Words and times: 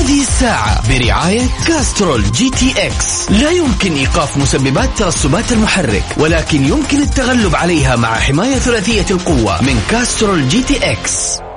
هذه 0.00 0.20
الساعة 0.20 0.88
برعاية 0.88 1.48
كاسترول 1.66 2.32
GTX. 2.32 3.30
لا 3.30 3.50
يمكن 3.50 3.92
إيقاف 3.92 4.36
مسببات 4.36 4.88
ترسبات 4.98 5.52
المحرك 5.52 6.04
ولكن 6.16 6.64
يمكن 6.64 7.02
التغلب 7.02 7.54
عليها 7.56 7.96
مع 7.96 8.14
حماية 8.14 8.54
ثلاثية 8.54 9.06
القوة 9.10 9.62
من 9.62 9.82
كاسترول 9.90 10.48
GTX. 10.48 11.49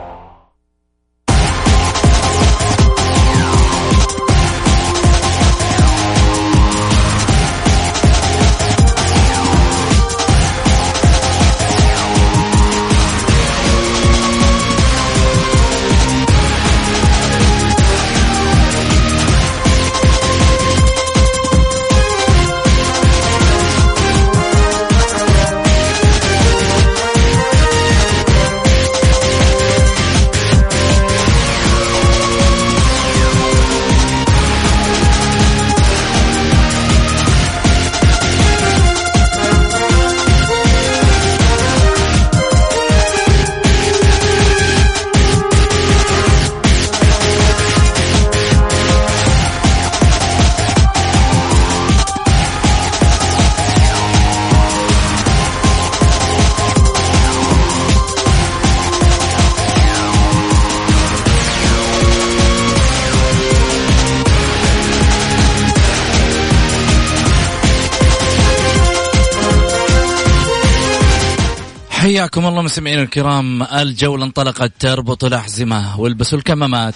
حياكم 72.24 72.46
الله 72.46 72.62
مستمعينا 72.62 73.02
الكرام. 73.02 73.64
الجولة 73.64 74.26
انطلقت 74.26 74.72
تربط 74.80 75.24
الأحزمة 75.24 76.00
والبسوا 76.00 76.38
الكمامات. 76.38 76.96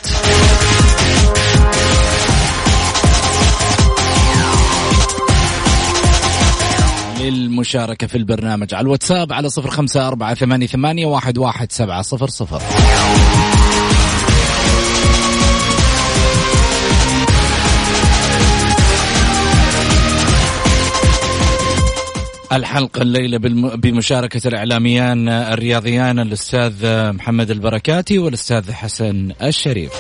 للمشاركة 7.19 8.07
في 8.07 8.17
البرنامج 8.17 8.73
على 8.73 8.81
الواتساب 8.81 9.33
على 9.33 9.49
صفر 9.49 9.69
خمسة 9.69 10.07
أربعة 10.07 10.33
ثمانية, 10.33 10.67
ثمانية 10.67 11.05
واحد, 11.05 11.37
واحد 11.37 11.71
سبعة 11.71 12.01
صفر 12.01 12.27
صفر. 12.27 12.61
الحلقة 22.53 23.01
الليلة 23.01 23.37
بمشاركة 23.75 24.47
الإعلاميان 24.47 25.29
الرياضيان 25.29 26.19
الأستاذ 26.19 26.73
محمد 27.11 27.51
البركاتي 27.51 28.19
والأستاذ 28.19 28.71
حسن 28.71 29.31
الشريف. 29.43 29.91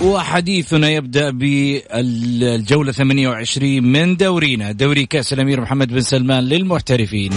وحديثنا 0.00 0.90
يبدأ 0.90 1.30
بالجولة 1.30 2.92
28 2.92 3.82
من 3.82 4.16
دورينا. 4.16 4.72
دوري 4.72 5.06
كأس 5.06 5.32
الأمير 5.32 5.60
محمد 5.60 5.88
بن 5.88 6.00
سلمان 6.00 6.44
للمحترفين. 6.44 7.32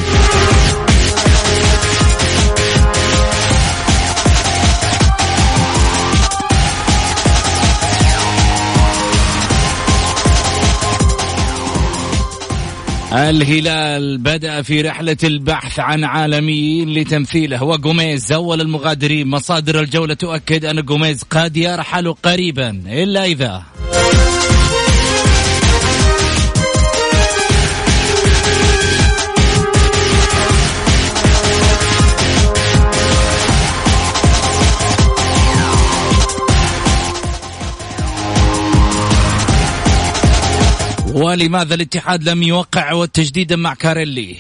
الهلال 13.14 14.18
بدأ 14.18 14.62
في 14.62 14.82
رحلة 14.82 15.18
البحث 15.24 15.80
عن 15.80 16.04
عالميين 16.04 16.94
لتمثيله 16.94 17.64
وجوميز 17.64 18.32
أول 18.32 18.62
المغادرين. 18.62 19.28
مصادر 19.28 19.80
الجولة 19.80 20.14
تؤكد 20.14 20.66
أن 20.66 20.82
جوميز 20.82 21.24
قد 21.24 21.58
يرحل 21.58 22.14
قريبا 22.14 22.84
إلا 22.88 23.26
إذا 23.26 23.64
ولماذا 41.22 41.76
الاتحاد 41.76 42.24
لم 42.24 42.44
يوقع 42.44 42.94
والتجديد 42.94 43.54
مع 43.54 43.74
كاريلي؟ 43.74 44.36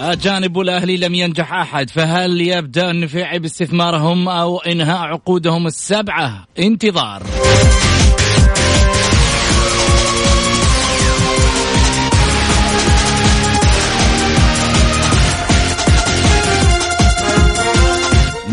أجانب 0.00 0.60
الأهلي 0.60 0.96
لم 0.96 1.14
ينجح 1.14 1.52
أحد 1.52 1.90
فهل 1.90 2.40
يبدأ 2.40 2.90
النفيعي 2.90 3.38
باستثمارهم 3.38 4.28
أو 4.28 4.58
إنهاء 4.58 4.98
عقودهم 4.98 5.66
السبعة؟ 5.66 6.46
انتظار. 6.58 7.22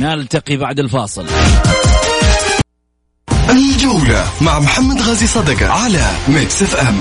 نلتقي 0.03 0.57
بعد 0.57 0.79
الفاصل. 0.79 1.25
الجولة 3.49 4.25
مع 4.41 4.59
محمد 4.59 5.01
غازي 5.01 5.27
صدقة 5.27 5.69
على 5.69 6.11
Mix 6.27 6.63
FM 6.63 6.95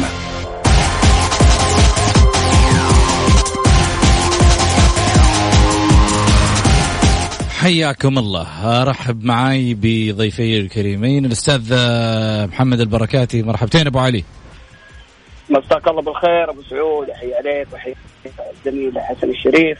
حياكم 7.61 8.19
الله. 8.19 8.83
أرحب 8.83 9.25
معاي 9.25 9.75
بضيفي 9.75 10.61
الكريمين 10.61 11.25
الأستاذ 11.25 11.63
محمد 12.49 12.81
البركاتي. 12.81 13.43
مرحبتين 13.43 13.87
أبو 13.87 13.99
علي. 13.99 14.25
مساك 15.51 15.89
الله 15.89 16.03
بالخير 16.03 16.51
أبو 16.51 16.63
سعود 16.71 17.11
أحيي 17.11 17.35
عليك 17.35 17.69
وأحيي 17.73 17.95
الزميل 18.67 18.93
حسن 19.01 19.31
الشريف. 19.31 19.79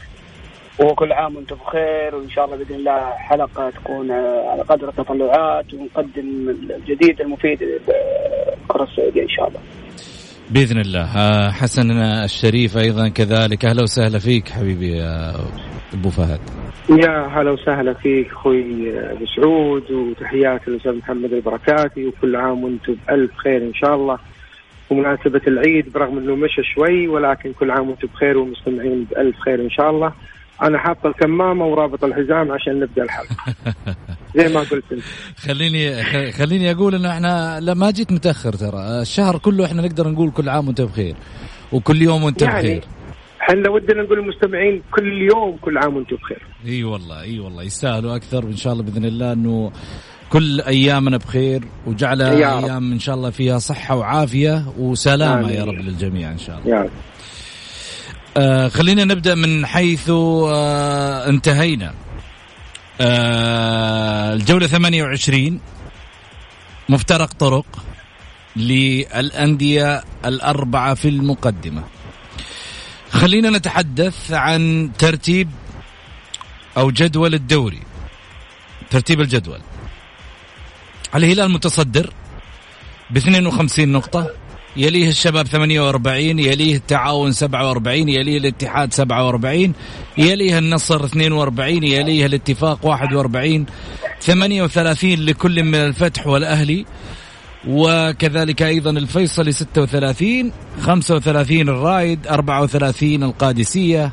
وكل 0.79 1.11
عام 1.11 1.35
وأنتم 1.35 1.55
بخير 1.55 2.15
وإن 2.15 2.29
شاء 2.29 2.45
الله 2.45 2.57
بإذن 2.57 2.75
الله 2.75 3.11
حلقة 3.17 3.69
تكون 3.69 4.11
على 4.51 4.61
قدر 4.61 4.89
التطلعات 4.89 5.73
ونقدم 5.73 6.49
الجديد 6.49 7.21
المفيد 7.21 7.63
للكره 7.63 8.83
السعودية 8.83 9.23
إن 9.23 9.29
شاء 9.29 9.47
الله. 9.47 9.59
بإذن 10.49 10.79
الله. 10.79 11.05
حسن 11.51 11.91
الشريف 12.25 12.77
أيضا 12.77 13.07
كذلك. 13.07 13.65
أهلا 13.65 13.81
وسهلا 13.81 14.19
فيك 14.19 14.49
حبيبي 14.49 15.01
أبو 15.93 16.09
فهد. 16.09 16.39
يا 16.89 17.27
هلا 17.27 17.51
وسهلا 17.51 17.93
فيك 17.93 18.31
أخوي 18.31 18.99
أبو 19.11 19.25
سعود 19.25 19.91
وتحياتي 19.91 20.71
للاستاذ 20.71 20.97
محمد 20.97 21.33
البركاتي 21.33 22.07
وكل 22.07 22.35
عام 22.35 22.63
وأنتم 22.63 22.95
بألف 23.07 23.31
خير 23.37 23.61
إن 23.61 23.73
شاء 23.73 23.95
الله. 23.95 24.17
ومناسبة 24.89 25.41
العيد 25.47 25.93
برغم 25.93 26.17
إنه 26.17 26.35
مشى 26.35 26.61
شوي 26.75 27.07
ولكن 27.07 27.53
كل 27.53 27.71
عام 27.71 27.89
وأنتم 27.89 28.07
بخير 28.07 28.37
والمستمعين 28.37 29.03
بألف 29.03 29.39
خير 29.39 29.61
إن 29.61 29.69
شاء 29.69 29.89
الله. 29.89 30.13
أنا 30.61 30.77
حاط 30.77 31.05
الكمامة 31.05 31.65
ورابط 31.65 32.03
الحزام 32.03 32.51
عشان 32.51 32.79
نبدأ 32.79 33.03
الحلقة. 33.03 33.35
زي 34.37 34.53
ما 34.53 34.59
قلت 34.59 34.91
أنت. 34.91 35.01
خليني 35.37 36.03
خليني 36.31 36.71
أقول 36.71 36.95
إنه 36.95 37.11
إحنا 37.11 37.59
لا 37.59 37.73
ما 37.73 37.91
جيت 37.91 38.11
متأخر 38.11 38.53
ترى. 38.53 39.01
الشهر 39.01 39.37
كله 39.37 39.65
إحنا 39.65 39.81
نقدر 39.81 40.07
نقول 40.09 40.31
كل 40.31 40.49
عام 40.49 40.67
وأنت 40.67 40.81
بخير. 40.81 41.15
وكل 41.71 42.01
يوم 42.01 42.23
وأنت 42.23 42.41
يعني 42.41 42.57
بخير. 42.59 42.83
إحنا 43.41 43.69
ودنا 43.69 44.03
نقول 44.03 44.19
للمستمعين 44.19 44.81
كل 44.91 45.21
يوم 45.21 45.57
كل 45.61 45.77
عام 45.77 45.95
وأنتم 45.95 46.15
بخير. 46.15 46.41
إي 46.65 46.83
والله 46.83 47.21
إي 47.21 47.39
والله. 47.39 47.63
يستاهلوا 47.63 48.15
أكثر. 48.15 48.45
وإن 48.45 48.55
شاء 48.55 48.73
الله 48.73 48.83
بإذن 48.83 49.05
الله 49.05 49.33
إنه 49.33 49.71
كل 50.29 50.61
أيامنا 50.61 51.17
بخير. 51.17 51.61
رب. 52.31 52.65
أيام 52.65 52.91
إن 52.91 52.99
شاء 52.99 53.15
الله 53.15 53.29
فيها 53.29 53.57
صحة 53.57 53.95
وعافية 53.95 54.65
وسلامة 54.79 55.45
آمين. 55.45 55.55
يا 55.55 55.63
رب 55.63 55.73
للجميع 55.73 56.31
إن 56.31 56.37
شاء 56.37 56.59
الله. 56.59 56.75
يا 56.77 56.81
رب. 56.81 56.89
آه 58.37 58.67
خلينا 58.67 59.03
نبدأ 59.05 59.35
من 59.35 59.65
حيث 59.65 60.09
آه 60.09 61.29
انتهينا. 61.29 61.93
آه 63.01 64.33
الجولة 64.33 64.67
28 64.67 65.59
مفترق 66.89 67.33
طرق 67.33 67.65
للأندية 68.55 70.03
الأربعة 70.25 70.93
في 70.93 71.09
المقدمة. 71.09 71.83
خلينا 73.11 73.49
نتحدث 73.49 74.31
عن 74.31 74.91
ترتيب 74.99 75.49
أو 76.77 76.91
جدول 76.91 77.33
الدوري. 77.33 77.81
ترتيب 78.89 79.21
الجدول. 79.21 79.59
الهلال 81.15 81.51
متصدر 81.51 82.13
ب 83.09 83.17
52 83.17 83.89
نقطة. 83.91 84.27
يليه 84.77 85.09
الشباب 85.09 85.47
48 85.47 86.39
يليه 86.39 86.75
التعاون 86.75 87.31
47 87.31 88.09
يليه 88.09 88.37
الاتحاد 88.37 88.93
47 88.93 89.73
يليه 90.17 90.57
النصر 90.57 91.05
42 91.05 91.83
يليه 91.83 92.25
الاتفاق 92.25 92.85
41 92.85 93.65
38 94.21 95.13
لكل 95.13 95.63
من 95.63 95.75
الفتح 95.75 96.27
والأهلي 96.27 96.85
وكذلك 97.67 98.63
أيضا 98.63 98.89
الفيصلي 98.89 99.51
36 99.51 100.51
35 100.81 101.69
الرايد 101.69 102.27
34 102.27 103.23
القادسية 103.23 104.11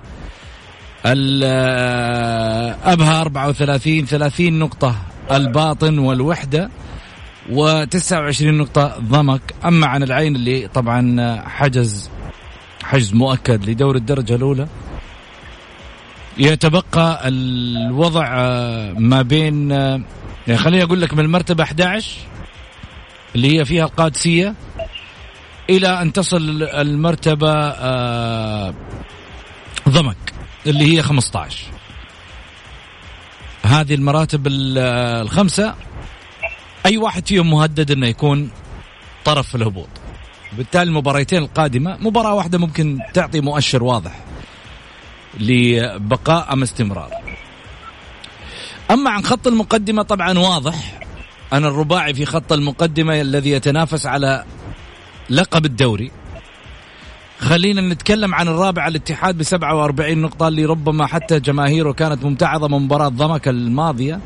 الأبها 1.07 3.21
34 3.21 4.07
30 4.07 4.59
نقطة 4.59 4.97
الباطن 5.31 5.99
والوحدة. 5.99 6.71
و29 7.49 8.43
نقطة 8.43 8.97
ضمك. 9.01 9.55
أما 9.65 9.87
عن 9.87 10.03
العين 10.03 10.37
اللي 10.37 10.69
طبعا 10.69 11.37
حجز 11.49 12.11
حجز 12.83 13.13
مؤكد 13.15 13.69
لدور 13.71 13.97
الدرجة 13.97 14.35
الأولى. 14.35 14.69
يتبقى 16.39 17.29
الوضع 17.29 18.29
ما 18.99 19.23
بين 19.23 19.71
يعني 19.71 20.57
خليني 20.57 20.83
أقول 20.83 21.01
لك 21.01 21.15
من 21.15 21.21
المرتبة 21.25 21.65
11 21.65 22.13
اللي 23.35 23.59
هي 23.59 23.65
فيها 23.65 23.85
القادسية 23.85 24.55
إلى 25.71 25.89
أن 26.03 26.13
تصل 26.13 26.63
المرتبة 26.63 27.53
آه، 27.53 28.75
ضمك 29.89 30.17
اللي 30.67 30.97
هي 30.97 31.03
15 31.03 31.65
هذه 33.63 33.95
المراتب 33.95 34.47
ال- 34.47 34.79
الخمسة. 35.23 35.75
أي 36.87 36.97
واحد 36.97 37.27
فيهم 37.27 37.51
مهدد 37.51 37.91
أنه 37.91 38.07
يكون 38.07 38.51
طرف 39.25 39.49
في 39.49 39.55
الهبوط. 39.55 39.89
بالتالي 40.53 40.83
المباريتين 40.83 41.43
القادمة 41.43 41.97
مباراة 42.01 42.35
واحدة 42.35 42.59
ممكن 42.59 42.99
تعطي 43.15 43.41
مؤشر 43.41 43.83
واضح 43.83 44.21
لبقاء 45.41 46.53
أم 46.53 46.63
استمرار. 46.63 47.11
أما 48.91 49.11
عن 49.11 49.25
خط 49.25 49.47
المقدمة 49.47 50.03
طبعا 50.03 50.39
واضح. 50.39 51.01
أن 51.53 51.65
الرباعي 51.65 52.15
في 52.15 52.27
خط 52.27 52.53
المقدمة 52.53 53.21
الذي 53.21 53.51
يتنافس 53.51 54.07
على 54.07 54.45
لقب 55.31 55.65
الدوري. 55.65 56.11
خلينا 57.39 57.81
نتكلم 57.81 58.35
عن 58.35 58.49
الرابع 58.49 58.87
الاتحاد 58.87 59.39
ب 59.39 59.43
47 59.43 60.19
نقطة 60.19 60.49
اللي 60.49 60.65
ربما 60.65 61.07
حتى 61.07 61.41
جماهيره 61.41 61.93
كانت 61.93 62.25
ممتعضة 62.25 62.69
من 62.69 62.85
مباراة 62.85 63.09
ضمك 63.09 63.49
الماضية. 63.49 64.21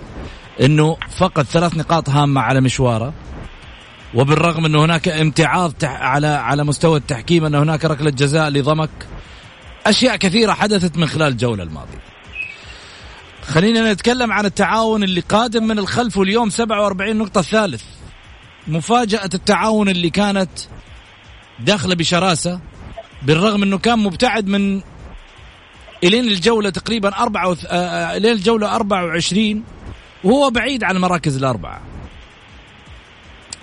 إنه 0.60 0.96
فقد 1.16 1.44
ثلاث 1.44 1.76
نقاط 1.76 2.08
هامة 2.08 2.40
على 2.40 2.60
مشواره 2.60 3.12
وبالرغم 4.14 4.64
إنه 4.64 4.84
هناك 4.84 5.08
امتعاض 5.08 5.72
على 5.82 6.26
على 6.26 6.64
مستوى 6.64 6.98
التحكيم 6.98 7.44
إن 7.44 7.54
هناك 7.54 7.84
ركلة 7.84 8.10
جزاء 8.10 8.48
لضمك 8.48 8.90
أشياء 9.86 10.16
كثيرة 10.16 10.52
حدثت 10.52 10.96
من 10.96 11.06
خلال 11.06 11.32
الجولة 11.32 11.62
الماضية. 11.62 11.98
خلينا 13.42 13.92
نتكلم 13.92 14.32
عن 14.32 14.46
التعاون 14.46 15.02
اللي 15.02 15.20
قادم 15.20 15.66
من 15.66 15.78
الخلف 15.78 16.16
واليوم 16.16 16.50
47 16.50 17.16
نقطة 17.16 17.38
الثالث 17.38 17.82
مفاجأة 18.68 19.30
التعاون 19.34 19.88
اللي 19.88 20.10
كانت 20.10 20.50
داخلة 21.60 21.94
بشراسة 21.94 22.60
بالرغم 23.22 23.62
إنه 23.62 23.78
كان 23.78 23.98
مبتعد 23.98 24.46
من 24.46 24.80
إلين 26.04 26.24
الجولة 26.24 26.70
تقريبا 26.70 27.22
وث... 27.46 27.64
آه، 27.64 27.68
آه، 27.68 28.16
إلين 28.16 28.32
الجولة 28.32 28.74
24 28.76 29.64
وهو 30.24 30.50
بعيد 30.50 30.84
عن 30.84 30.96
المراكز 30.96 31.36
الأربعة. 31.36 31.80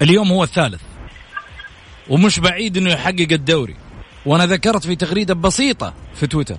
اليوم 0.01 0.31
هو 0.31 0.43
الثالث. 0.43 0.81
ومش 2.09 2.39
بعيد 2.39 2.77
إنه 2.77 2.89
يحقق 2.89 3.27
الدوري. 3.31 3.75
وأنا 4.25 4.45
ذكرت 4.45 4.85
في 4.85 4.95
تغريدة 4.95 5.33
بسيطة 5.33 5.93
في 6.15 6.27
تويتر. 6.27 6.57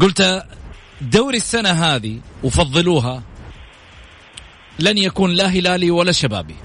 قلت 0.00 0.44
دوري 1.00 1.36
السنة 1.36 1.70
هذه 1.70 2.20
وفضلوها 2.42 3.22
لن 4.78 4.98
يكون 4.98 5.30
لا 5.30 5.46
هلالي 5.46 5.90
ولا 5.90 6.12
شبابي. 6.12 6.56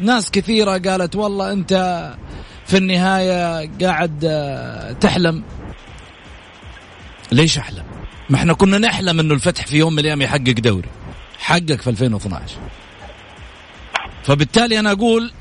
ناس 0.00 0.30
كثيرة 0.30 0.78
قالت 0.78 1.16
والله 1.16 1.52
أنت 1.52 1.72
في 2.66 2.76
النهاية 2.76 3.70
قاعد 3.82 4.24
آه، 4.24 4.92
تحلم. 4.92 5.44
ليش 7.32 7.58
أحلم؟ 7.58 7.91
ما 8.32 8.38
إحنا 8.38 8.54
كنا 8.54 8.78
نحلم 8.78 9.20
إنه 9.20 9.34
الفتح 9.34 9.66
في 9.66 9.76
يوم 9.76 9.92
من 9.92 9.98
الأيام 9.98 10.22
يحقق 10.22 10.60
دوري. 10.60 10.88
حقق 11.38 11.74
في 11.74 11.90
2012 11.90 12.56
فبالتالي 14.22 14.78
أنا 14.78 14.92
أقول 14.92 15.32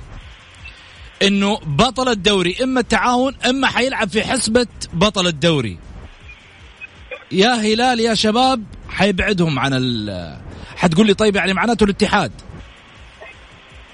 إنه 1.21 1.59
بطل 1.65 2.09
الدوري 2.09 2.55
إما 2.63 2.79
التعاون 2.79 3.35
إما 3.49 3.67
حيلعب 3.67 4.09
في 4.09 4.23
حسبة 4.23 4.67
بطل 4.93 5.27
الدوري. 5.27 5.77
يا 7.31 7.53
هلال 7.53 7.99
يا 7.99 8.13
شباب 8.13 8.63
حيبعدهم 8.89 9.59
عن 9.59 9.73
ال 9.73 10.37
حتقول 10.75 11.07
لي 11.07 11.13
طيب 11.13 11.35
يعني 11.35 11.53
معناته 11.53 11.83
الاتحاد. 11.83 12.31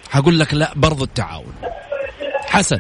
حقول 0.10 0.40
لك 0.40 0.54
لا 0.54 0.74
برضو 0.76 1.04
التعاون. 1.04 1.54
حسن. 2.48 2.80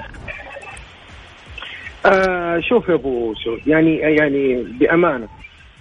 آه 2.05 2.59
شوف 2.69 2.89
يا 2.89 2.93
أبو 2.93 3.33
سعود 3.43 3.67
يعني 3.67 3.95
يعني 3.95 4.63
بأمانة 4.79 5.36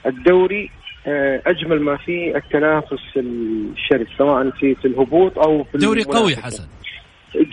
الدوري 0.06 0.70
آه 1.06 1.42
أجمل 1.46 1.80
ما 1.80 1.96
فيه 1.96 2.36
التنافس 2.36 3.02
الشرس 3.16 4.06
سواء 4.18 4.50
في 4.50 4.74
في 4.74 4.84
الهبوط 4.88 5.38
أو 5.38 5.64
في 5.64 5.78
دوري 5.78 6.02
قوي. 6.02 6.36
حسن 6.36 6.64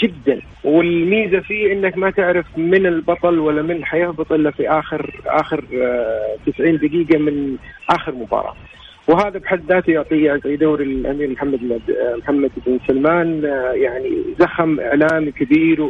جدا 0.03 0.41
والميزة 0.63 1.39
فيه 1.39 1.73
إنك 1.73 1.97
ما 1.97 2.09
تعرف 2.11 2.45
من 2.57 2.85
البطل 2.85 3.39
ولا 3.39 3.61
من 3.61 3.85
حيهبط 3.85 4.31
إلا 4.31 4.51
في 4.51 4.69
اخر 4.69 5.21
آخر 5.25 5.63
آه 5.81 6.51
90 6.51 6.77
دقيقة 6.77 7.17
من 7.19 7.57
آخر 7.89 8.11
مباراة 8.11 8.55
وهذا 9.07 9.37
بحد 9.39 9.61
ذاته 9.69 9.91
يعطي 9.91 10.39
زي 10.43 10.55
دوري 10.55 10.83
الأمير 10.83 11.29
محمد 11.29 11.59
آه، 11.89 12.15
محمد 12.15 12.51
بن 12.67 12.79
سلمان 12.87 13.45
آه، 13.45 13.71
يعني 13.71 14.23
زخم 14.39 14.79
إعلامي 14.79 15.31
كبير 15.31 15.81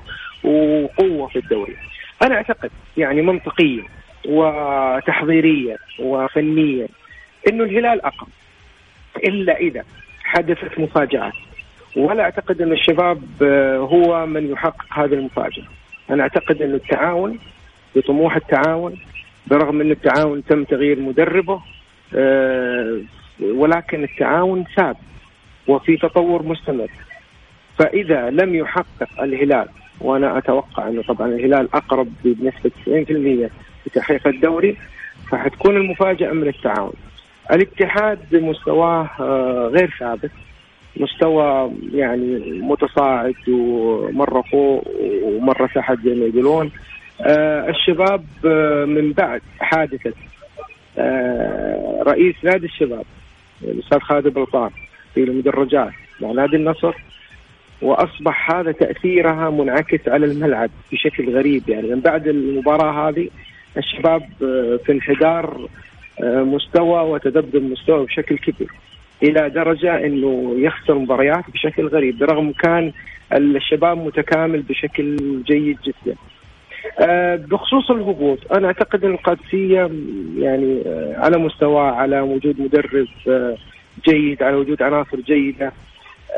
وقوة 0.44 1.28
في 1.28 1.40
الدوري. 1.40 1.76
أنا 2.24 2.36
أعتقد 2.36 2.72
يعني 2.98 3.22
منطقيا 3.22 3.84
وتحضيريا 4.26 5.78
وفنيا 6.00 6.88
إنه 7.50 7.64
الهلال 7.64 8.06
اقرب 8.06 8.30
إلا 9.24 9.58
إذا 9.58 9.84
حدثت 10.24 10.80
مفاجآت 10.80 11.34
ولا 11.96 12.24
أعتقد 12.24 12.62
أن 12.62 12.72
الشباب 12.72 13.24
آه، 13.42 13.78
هو 13.78 14.26
من 14.26 14.52
يحقق 14.52 14.86
هذه 14.94 15.14
المفاجأة. 15.14 15.64
أنا 16.10 16.24
أعتقد 16.24 16.62
انه 16.62 16.76
التعاون 16.76 17.40
بطموح 17.96 18.36
التعاون 18.36 18.98
برغم 19.48 19.82
أن 19.82 19.92
التعاون 19.92 20.44
تم 20.46 20.64
تغيير 20.64 21.00
مدربه 21.00 21.62
آه، 22.16 23.02
ولكن 23.42 24.04
التعاون 24.04 24.66
ثابت 24.76 24.98
وفي 25.68 25.98
تطور 25.98 26.44
مستمر. 26.44 26.90
فإذا 27.80 28.30
لم 28.30 28.56
يحقق 28.56 29.22
الهلال 29.22 29.68
وأنا 30.02 30.38
أتوقع 30.38 30.88
انه 30.88 31.02
طبعا 31.04 31.28
الهلال 31.28 31.70
أقرب 31.76 32.08
بنسبة 32.24 32.72
90% 32.86 33.50
لتحقيق 33.86 34.28
الدوري 34.28 34.78
فحتكون 35.32 35.78
المفاجأة 35.78 36.32
من 36.32 36.48
التعاون. 36.48 36.94
الاتحاد 37.52 38.20
بمستواه 38.32 39.10
آه، 39.20 39.72
غير 39.74 39.96
ثابت 40.00 40.32
مستوى 40.98 41.72
يعني 41.94 42.40
متصاعد 42.62 43.50
ومره 43.50 44.42
فوق 44.42 44.88
ومرة 45.24 45.70
تحت 45.76 45.98
زي 46.00 46.16
ما 46.16 46.26
يقولون. 46.26 46.72
آه 47.22 47.70
الشباب 47.70 48.26
آه 48.46 48.86
من 48.86 49.12
بعد 49.12 49.42
حادثة 49.60 50.14
آه 50.98 52.04
رئيس 52.08 52.36
نادي 52.44 52.66
الشباب 52.66 53.06
الأستاذ 53.64 54.00
خالد 54.00 54.28
بلطان 54.28 54.70
في 55.14 55.24
المدرجات 55.24 55.92
مع 56.22 56.32
نادي 56.32 56.56
النصر 56.56 56.94
وأصبح 57.82 58.52
هذا 58.52 58.72
تأثيرها 58.72 59.50
منعكس 59.50 60.08
على 60.08 60.26
الملعب 60.26 60.70
بشكل 60.92 61.36
غريب. 61.36 61.70
يعني 61.70 61.88
من 61.88 62.00
بعد 62.00 62.28
المباراة 62.28 63.10
هذه 63.10 63.30
الشباب 63.78 64.22
آه، 64.44 64.80
في 64.86 64.92
انحدار 64.92 65.68
آه، 66.24 66.44
مستوى 66.44 67.02
وتذبذب 67.02 67.64
مستوى 67.72 68.06
بشكل 68.06 68.38
كبير. 68.38 68.72
إلى 69.24 69.50
درجة 69.50 70.06
إنه 70.06 70.56
يخسر 70.58 70.96
مباريات 70.96 71.44
بشكل 71.54 71.88
غريب 71.88 72.20
برغم 72.20 72.52
كان 72.52 72.92
الشباب 73.34 73.98
متكامل 73.98 74.62
بشكل 74.62 75.18
جيد 75.44 75.78
جدا. 75.84 76.16
آه، 77.00 77.36
بخصوص 77.36 77.92
الهبوط 77.92 78.52
أنا 78.52 78.68
أعتقد 78.68 79.06
إن 79.06 79.12
القادسية 79.12 79.90
يعني 80.38 80.84
على 81.16 81.38
مستوى 81.38 81.82
على 81.82 82.20
وجود 82.20 82.62
مدرب 82.62 83.08
جيد 84.10 84.44
على 84.44 84.56
وجود 84.56 84.82
عناصر 84.82 85.20
جيدة 85.20 85.72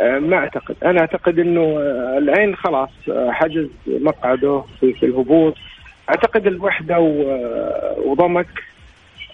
ما 0.01 0.35
أعتقد. 0.37 0.75
أنا 0.85 0.99
أعتقد 0.99 1.39
إنه 1.39 1.77
العين 2.17 2.55
خلاص 2.55 2.89
حجز 3.09 3.67
مقعده 3.87 4.63
في 4.79 5.05
الهبوط. 5.05 5.55
أعتقد 6.09 6.47
الوحدة 6.47 6.99
وضمك 8.05 8.47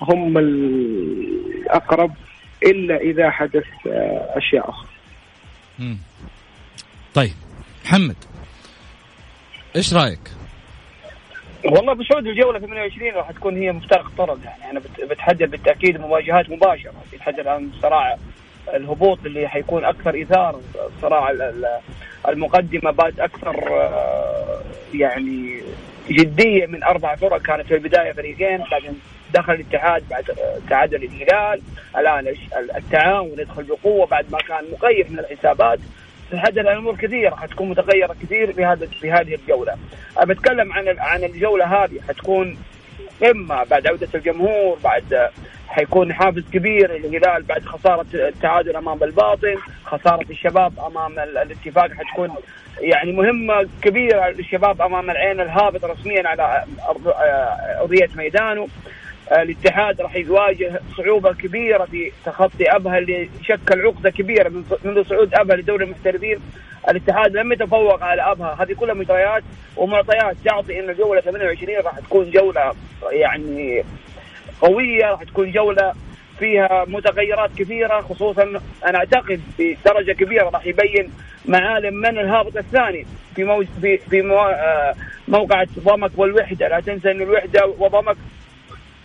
هم 0.01 0.38
الأقرب 0.38 2.13
إلا 2.63 2.98
إذا 2.98 3.30
حدث 3.30 3.66
أشياء 4.36 4.70
أخرى. 4.70 4.90
طيب 7.13 7.34
محمد 7.86 8.16
إيش 9.75 9.94
رأيك؟ 9.94 10.20
والله 11.66 11.94
بصعود 11.94 12.28
الجولة 12.28 12.60
28 12.60 13.12
راح 13.13 13.32
تكون 13.32 13.58
هي 13.58 13.72
مفترق 13.72 14.12
طرق 14.18 14.38
يعني 14.44 14.72
أنا 14.72 14.82
بتحدد 15.10 15.51
بالتأكيد 15.51 16.00
مواجهات 16.00 16.50
مباشرة 16.50 16.94
يتحدد 17.13 17.48
عن 17.48 17.70
صراع 17.82 18.18
الهبوط 18.74 19.20
اللي 19.25 19.48
حيكون 19.48 19.86
أكثر 19.86 20.22
إثارة 20.22 20.62
صراع 21.01 21.32
المقدمة 22.28 22.92
بعد 22.92 23.20
أكثر 23.20 23.56
آه، 23.72 24.62
يعني 24.94 25.62
جدية 26.10 26.65
من 26.65 26.84
أربع 26.84 27.15
فرق 27.15 27.41
كانت 27.41 27.67
في 27.67 27.74
البداية 27.74 28.12
فريقين 28.12 28.63
بعدين 28.72 29.00
دخل 29.34 29.53
الاتحاد 29.53 30.03
بعد 30.10 30.24
تعادل 30.70 31.03
الهلال 31.03 31.62
الآن 31.98 32.36
التعاون 32.77 33.39
يدخل 33.39 33.63
بقوة 33.63 34.05
بعد 34.05 34.25
ما 34.31 34.38
كان 34.38 34.63
مقيد 34.72 35.12
من 35.12 35.20
الحسابات 35.20 35.79
تحدد 36.31 36.58
الأمور 36.58 36.96
كثيرة 36.96 37.36
حتكون 37.36 37.70
متغيرة 37.70 38.15
كثير 38.24 38.53
في 38.53 38.65
هذا 38.65 38.88
في 39.01 39.12
هذه 39.12 39.36
الجولة. 39.36 39.75
بتكلم 40.24 40.74
عن 40.74 41.00
عن 41.00 41.24
الجولة 41.24 41.65
هذه 41.65 42.00
حتكون 42.08 42.58
قمه 43.22 43.63
بعد 43.63 43.88
عودة 43.88 44.08
الجمهور 44.15 44.77
بعد 44.84 45.29
حيكون 45.72 46.13
حافز 46.13 46.44
كبير 46.54 46.92
للهلال 46.92 47.44
بعد 47.44 47.66
خسارة 47.66 48.06
التعادل 48.13 48.75
أمام 48.75 49.04
الباطن، 49.04 49.56
خسارة 49.86 50.25
الشباب 50.30 50.74
أمام 50.80 51.20
الاتفاق 51.20 51.92
حتكون 51.92 52.36
يعني 52.80 53.12
مهمة 53.12 53.70
كبيرة 53.82 54.30
للشباب 54.30 54.82
أمام 54.82 55.12
العين 55.12 55.42
الهابط 55.42 55.86
رسميا 55.86 56.28
على 56.28 56.66
أرضية 57.82 58.10
ميدانه. 58.16 58.68
الاتحاد 59.32 60.01
راح 60.01 60.16
يواجه 60.16 60.80
صعوبة 60.98 61.34
كبيرة 61.34 61.86
في 61.86 62.12
تخطي 62.25 62.75
أبها 62.75 62.98
اللي 62.98 63.30
شكل 63.44 63.82
عقدة 63.82 64.10
كبيرة 64.10 64.50
منذ 64.84 65.04
صعود 65.04 65.34
أبها 65.34 65.56
لدوري 65.56 65.86
المحترفين. 65.86 66.40
الاتحاد 66.90 67.34
لم 67.34 67.51
يتفوق 67.51 68.04
على 68.04 68.22
أبها. 68.22 68.58
هذه 68.60 68.74
كلها 68.74 68.94
مجريات 68.94 69.44
ومعطيات 69.78 70.36
تعطي 70.46 70.80
إن 70.80 70.90
الجوله 70.90 71.22
28 71.22 71.75
راح 71.78 72.00
تكون 72.00 72.32
جولة 72.32 72.74
يعني 73.12 73.84
قوية 74.62 75.06
راح 75.06 75.24
تكون 75.24 75.51
جولة 75.51 75.94
فيها 76.39 76.86
متغيرات 76.88 77.50
كثيرة 77.58 78.01
خصوصا 78.01 78.44
أنا 78.86 78.98
أعتقد 78.98 79.41
بدرجة 79.60 80.12
كبيرة 80.12 80.50
راح 80.50 80.65
يبين 80.65 81.12
معالم 81.46 81.94
من 81.94 82.20
الهابط 82.20 82.58
الثاني 82.58 83.06
في 83.36 83.44
مو 83.44 83.63
في 83.82 83.98
في 83.98 84.22
مو 84.22 84.38
آه، 84.38 84.96
موقعة 85.27 85.68
ضمك 85.80 86.12
والوحدة. 86.18 86.68
لا 86.68 86.80
تنسى 86.80 87.12
إن 87.12 87.22
الوحدة 87.22 87.74
وضمك 87.80 88.18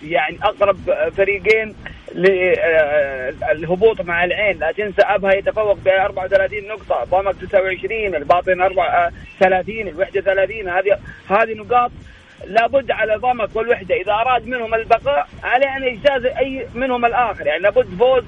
يعني 0.03 0.39
أقرب 0.43 0.77
فريقين 1.17 1.75
للهبوط 2.15 4.01
مع 4.01 4.25
العين. 4.25 4.59
لا 4.59 4.73
تنسى 4.73 5.03
أبها 5.03 5.35
يتفوق 5.35 5.79
ب 5.85 5.89
34 5.89 6.69
نقطة 6.69 7.05
ضمك 7.05 7.35
29 7.37 8.15
الباطن 8.15 8.61
34 8.61 9.89
الوحدة 9.89 10.21
30 10.21 10.69
هذه 10.69 10.99
هذه 11.31 11.55
نقاط 11.55 11.91
لابد 12.45 12.91
على 12.91 13.17
ضمك 13.17 13.57
والوحده 13.57 13.95
إذا 13.95 14.13
أراد 14.13 14.47
منهم 14.47 14.75
البقاء 14.75 15.29
عليه 15.43 15.77
أن 15.77 15.85
يجتاز 15.85 16.25
أي 16.25 16.67
منهم 16.75 17.05
الآخر. 17.05 17.47
يعني 17.47 17.63
لابد 17.63 17.87
فوز 17.99 18.25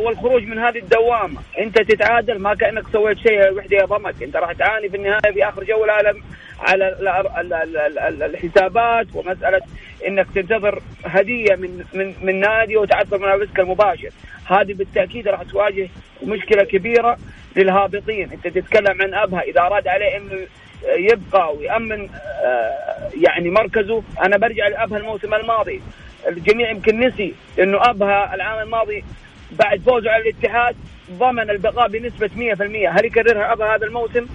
والخروج 0.00 0.42
من 0.42 0.58
هذه 0.58 0.78
الدوامة. 0.78 1.40
أنت 1.58 1.82
تتعادل 1.82 2.38
ما 2.38 2.54
كأنك 2.54 2.88
سويت 2.92 3.18
شيء 3.18 3.52
وحدة 3.52 3.76
يا 3.76 3.84
ضمك. 3.84 4.22
أنت 4.22 4.36
راح 4.36 4.52
تعاني 4.52 4.88
في 4.88 4.96
النهاية 4.96 5.32
في 5.34 5.48
اخر 5.48 5.64
جوله 5.64 5.92
على 5.92 6.14
على 6.60 8.26
الحسابات 8.26 9.06
ومسألة 9.14 9.60
إنك 10.06 10.26
تنتظر 10.34 10.82
هدية 11.04 11.54
من 11.54 11.84
من 11.94 12.14
من 12.22 12.40
نادي 12.40 12.76
وتعثر 12.76 13.18
منافسك 13.18 13.60
المباشر. 13.60 14.10
هذه 14.46 14.74
بالتأكيد 14.74 15.28
راح 15.28 15.42
تواجه 15.42 15.88
مشكلة 16.22 16.64
كبيرة 16.64 17.18
للهابطين. 17.56 18.30
أنت 18.32 18.48
تتكلم 18.48 19.02
عن 19.02 19.14
أبها. 19.14 19.40
إذا 19.40 19.60
أراد 19.60 19.88
عليه 19.88 20.16
إنه 20.16 20.46
يبقى 20.84 21.54
ويأمن 21.56 22.08
آه، 22.44 23.10
يعني 23.22 23.50
مركزه. 23.50 24.02
أنا 24.22 24.36
برجع 24.36 24.68
لأبها 24.68 24.98
الموسم 24.98 25.34
الماضي. 25.34 25.80
الجميع 26.28 26.70
يمكن 26.70 27.00
نسي 27.00 27.34
إنه 27.58 27.90
أبها 27.90 28.34
العام 28.34 28.62
الماضي 28.62 29.04
بعد 29.52 29.80
فوزه 29.80 30.10
على 30.10 30.22
الاتحاد 30.22 30.76
ضمن 31.10 31.50
البقاء 31.50 31.88
بنسبة 31.88 32.30
100% 32.36 32.98
هل 32.98 33.04
يكررها 33.04 33.52
أبها 33.52 33.76
هذا 33.76 33.86
الموسم؟ 33.86 34.26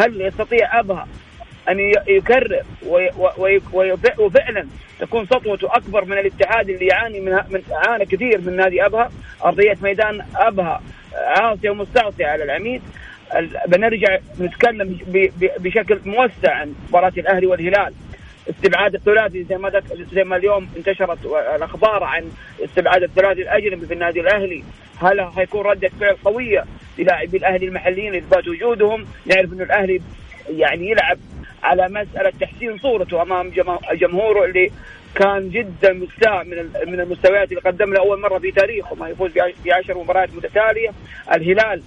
هل 0.00 0.20
يستطيع 0.20 0.80
أبها 0.80 1.08
أن 1.68 1.92
يكرر 2.08 2.62
وفعلا 4.18 4.66
تكون 5.00 5.26
سطوته 5.26 5.76
أكبر 5.76 6.04
من 6.04 6.18
الاتحاد 6.18 6.70
اللي 6.70 6.86
يعاني 6.86 7.20
من, 7.20 7.32
من 7.32 7.62
عانى 7.72 8.06
كثير 8.06 8.40
من 8.40 8.56
نادي 8.56 8.86
أبها؟ 8.86 9.10
أرضية 9.44 9.76
ميدان 9.82 10.24
أبها 10.36 10.82
عاصية 11.14 11.70
ومستعصية 11.70 12.26
على 12.26 12.44
العميد. 12.44 12.82
بنرجع 13.66 14.18
نتكلم 14.40 14.98
بشكل 15.58 15.98
موسع 16.04 16.54
عن 16.54 16.74
مباراة 16.88 17.12
الأهلي 17.18 17.46
والهلال. 17.46 17.94
استبعاد 18.50 18.94
الثلاثي 18.94 19.44
زي 19.44 19.56
ما 19.56 19.82
زي 20.12 20.24
ما 20.24 20.36
اليوم 20.36 20.68
انتشرت 20.76 21.18
الأخبار 21.56 22.04
عن 22.04 22.24
استبعاد 22.64 23.02
الثلاثي 23.02 23.42
الاجنبي 23.42 23.86
في 23.86 23.94
النادي 23.94 24.20
الأهلي. 24.20 24.64
هل 25.00 25.20
حيكون 25.36 25.60
ردة 25.60 25.90
فعل 26.00 26.16
قوية 26.24 26.64
للاعبي 26.98 27.36
الأهلي 27.36 27.66
المحليين 27.66 28.12
لاثبات 28.12 28.48
وجودهم؟ 28.48 29.06
نعرف 29.26 29.52
انه 29.52 29.62
الأهلي 29.64 30.00
يعني 30.50 30.90
يلعب 30.90 31.18
على 31.62 31.88
مسألة 31.88 32.32
تحسين 32.40 32.78
صورته 32.78 33.22
أمام 33.22 33.50
جمهوره 33.92 34.44
اللي 34.44 34.70
كان 35.14 35.50
جدا 35.50 35.92
مستاء 35.92 36.44
من 36.44 36.56
من 36.86 37.00
المستويات 37.00 37.48
اللي 37.48 37.60
قدم 37.60 37.92
لأول 37.94 38.20
مرة 38.20 38.38
في 38.38 38.50
تاريخه. 38.50 38.96
ما 38.96 39.08
يفوز 39.08 39.30
بعشر 39.66 39.98
مباريات 39.98 40.34
متتالية. 40.34 40.90
الهلال 41.34 41.82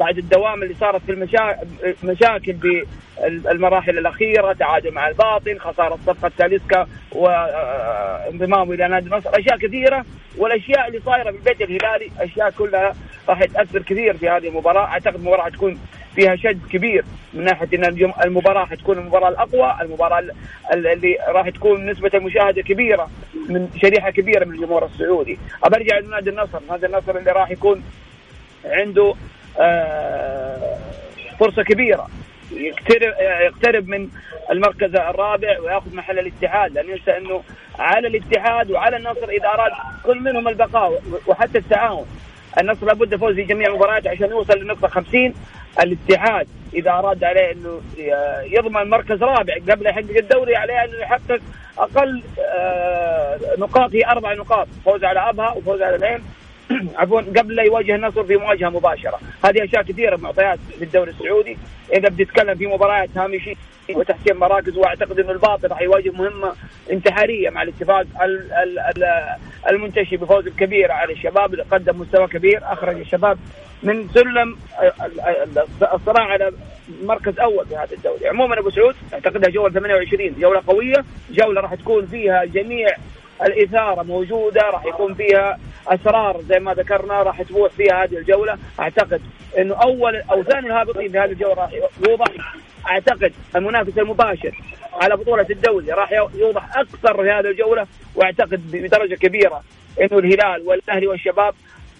بعد 0.00 0.18
الدوام 0.18 0.62
اللي 0.62 0.74
صارت 0.74 1.02
في 1.02 1.12
المشاكل 2.02 2.52
بالمراحل 2.52 3.98
الأخيرة 3.98 4.52
تعادل 4.52 4.90
مع 4.92 5.08
الباطن 5.08 5.58
خسارة 5.58 5.98
صفقة 6.06 6.32
تاليسكا 6.38 6.86
وانضمامه 7.12 8.74
إلى 8.74 8.88
نادي 8.88 9.06
النصر 9.06 9.30
أشياء 9.38 9.58
كثيرة 9.58 10.04
والأشياء 10.38 10.88
اللي 10.88 11.00
صايرة 11.00 11.30
في 11.30 11.36
البيت 11.36 11.60
الهلالي 11.60 12.10
أشياء 12.20 12.50
كلها 12.50 12.94
راح 13.28 13.44
تأثر 13.44 13.82
كثير 13.82 14.16
في 14.16 14.28
هذه 14.28 14.48
المباراة. 14.48 14.84
أعتقد 14.84 15.14
المباراة 15.14 15.44
حتكون 15.44 15.78
فيها 16.14 16.36
شد 16.36 16.60
كبير 16.72 17.04
من 17.34 17.44
ناحية 17.44 17.68
إن 17.74 18.12
المباراة 18.24 18.64
حتكون 18.64 18.98
المباراة 18.98 19.28
الأقوى 19.28 19.76
المباراة 19.82 20.24
اللي 20.74 21.16
راح 21.28 21.48
تكون 21.48 21.90
نسبة 21.90 22.10
المشاهدة 22.14 22.62
كبيرة 22.62 23.10
من 23.48 23.68
شريحة 23.82 24.10
كبيرة 24.10 24.44
من 24.44 24.54
الجمهور 24.54 24.84
السعودي. 24.84 25.38
أبرجع 25.64 25.98
لنادي 25.98 26.30
النصر. 26.30 26.60
نادي 26.70 26.86
النصر 26.86 27.16
اللي 27.16 27.30
راح 27.32 27.50
يكون 27.50 27.82
عنده 28.64 29.08
آه، 29.10 29.14
فرصة 31.40 31.62
كبيرة. 31.62 32.08
يقترب 32.52 33.14
يقترب 33.20 33.88
من 33.88 34.08
المركز 34.50 34.94
الرابع 34.94 35.60
ويأخذ 35.60 35.94
محل 35.94 36.18
الاتحاد 36.18 36.72
لا 36.72 36.82
ننسى 36.82 37.16
إنه 37.16 37.42
على 37.78 38.08
الاتحاد 38.08 38.70
وعلى 38.70 38.96
النصر 38.96 39.28
اذا 39.28 39.48
اراد 39.48 39.72
كل 40.02 40.20
منهم 40.20 40.48
البقاء 40.48 41.02
وحتى 41.26 41.58
التعاون. 41.58 42.06
النصر 42.60 42.86
لابد 42.86 43.16
فوز 43.16 43.34
في 43.34 43.42
جميع 43.42 43.68
المباريات 43.68 44.06
عشان 44.06 44.30
يوصل 44.30 44.58
للنقطه 44.58 44.88
50 44.88 45.34
الاتحاد 45.82 46.46
إذا 46.74 46.90
أراد 46.90 47.24
عليه 47.24 47.52
إنه 47.52 47.80
يضمن 48.44 48.90
مركز 48.90 49.22
رابع 49.22 49.54
قبل 49.70 49.86
يحقق 49.86 50.16
الدوري 50.16 50.56
عليه 50.56 50.84
إنه 50.84 50.96
يحقق 50.98 51.40
أقل 51.78 52.22
آه، 52.54 53.38
نقاط 53.58 53.94
هي 53.94 54.06
أربع 54.06 54.34
نقاط. 54.34 54.68
فوز 54.84 55.04
على 55.04 55.20
أبها 55.20 55.50
وفوز 55.50 55.82
على 55.82 55.96
العين 55.96 56.22
عفوا 57.00 57.20
قبل 57.20 57.54
لا 57.54 57.62
يواجه 57.62 57.94
النصر 57.94 58.24
في 58.24 58.36
مواجهة 58.36 58.68
مباشرة، 58.68 59.20
هذه 59.44 59.64
أشياء 59.64 59.82
كثيرة 59.82 60.16
معطيات 60.16 60.58
في 60.78 60.84
الدوري 60.84 61.10
السعودي، 61.10 61.58
إذا 61.92 62.08
بتتكلم 62.08 62.54
في 62.54 62.66
مباريات 62.66 63.08
هامشيه 63.16 63.54
وتحسين 63.94 64.36
مراكز 64.36 64.76
وأعتقد 64.76 65.20
إنه 65.20 65.32
الباطل 65.32 65.68
راح 65.68 65.80
يواجه 65.82 66.10
مهمة 66.10 66.52
انتحارية 66.92 67.50
مع 67.50 67.62
الاتفاق 67.62 68.06
المنتشي 69.70 70.16
بفوز 70.16 70.46
الكبير 70.46 70.92
على 70.92 71.12
الشباب. 71.12 71.52
اللي 71.52 71.64
قدم 71.70 72.00
مستوى 72.00 72.26
كبير 72.26 72.60
أخرج 72.62 72.98
الشباب 72.98 73.38
من 73.82 74.08
سلم 74.08 74.56
الصراع 75.94 76.24
على 76.24 76.52
مركز 77.02 77.38
أول 77.38 77.66
في 77.66 77.76
هذا 77.76 77.92
الدوري، 77.92 78.28
عموما 78.28 78.58
أبو 78.58 78.70
سعود 78.70 78.94
أعتقدها 79.14 79.50
جولة 79.50 79.72
28 79.72 80.34
جولة 80.40 80.62
قوية، 80.66 81.04
جولة 81.30 81.60
راح 81.60 81.74
تكون 81.74 82.06
فيها 82.06 82.44
جميع 82.44 82.88
الإثارة 83.42 84.02
موجودة 84.02 84.60
راح 84.60 84.84
يكون 84.84 85.14
فيها 85.14 85.58
أسرار 85.88 86.42
زي 86.42 86.58
ما 86.58 86.74
ذكرنا 86.74 87.22
راح 87.22 87.42
تبوح 87.42 87.72
فيها 87.72 88.04
هذه 88.04 88.16
الجولة. 88.16 88.58
أعتقد 88.80 89.20
إنه 89.58 89.74
أول 89.74 90.16
أو 90.16 90.42
ثاني 90.42 90.66
الهابطين 90.66 91.12
في 91.12 91.18
هذه 91.18 91.30
الجولة 91.30 91.54
راح 91.54 91.70
يوضح 92.08 92.26
أعتقد 92.88 93.32
المنافس 93.56 93.98
المباشر 93.98 94.60
على 94.92 95.16
بطولة 95.16 95.46
الدوري 95.50 95.90
راح 95.90 96.12
يوضح 96.34 96.78
أكثر 96.78 97.22
في 97.22 97.30
هذه 97.30 97.50
الجولة. 97.50 97.86
وأعتقد 98.14 98.70
بدرجة 98.72 99.14
كبيرة 99.14 99.62
إنه 100.00 100.18
الهلال 100.18 100.62
والأهلي 100.66 101.06
والشباب 101.06 101.54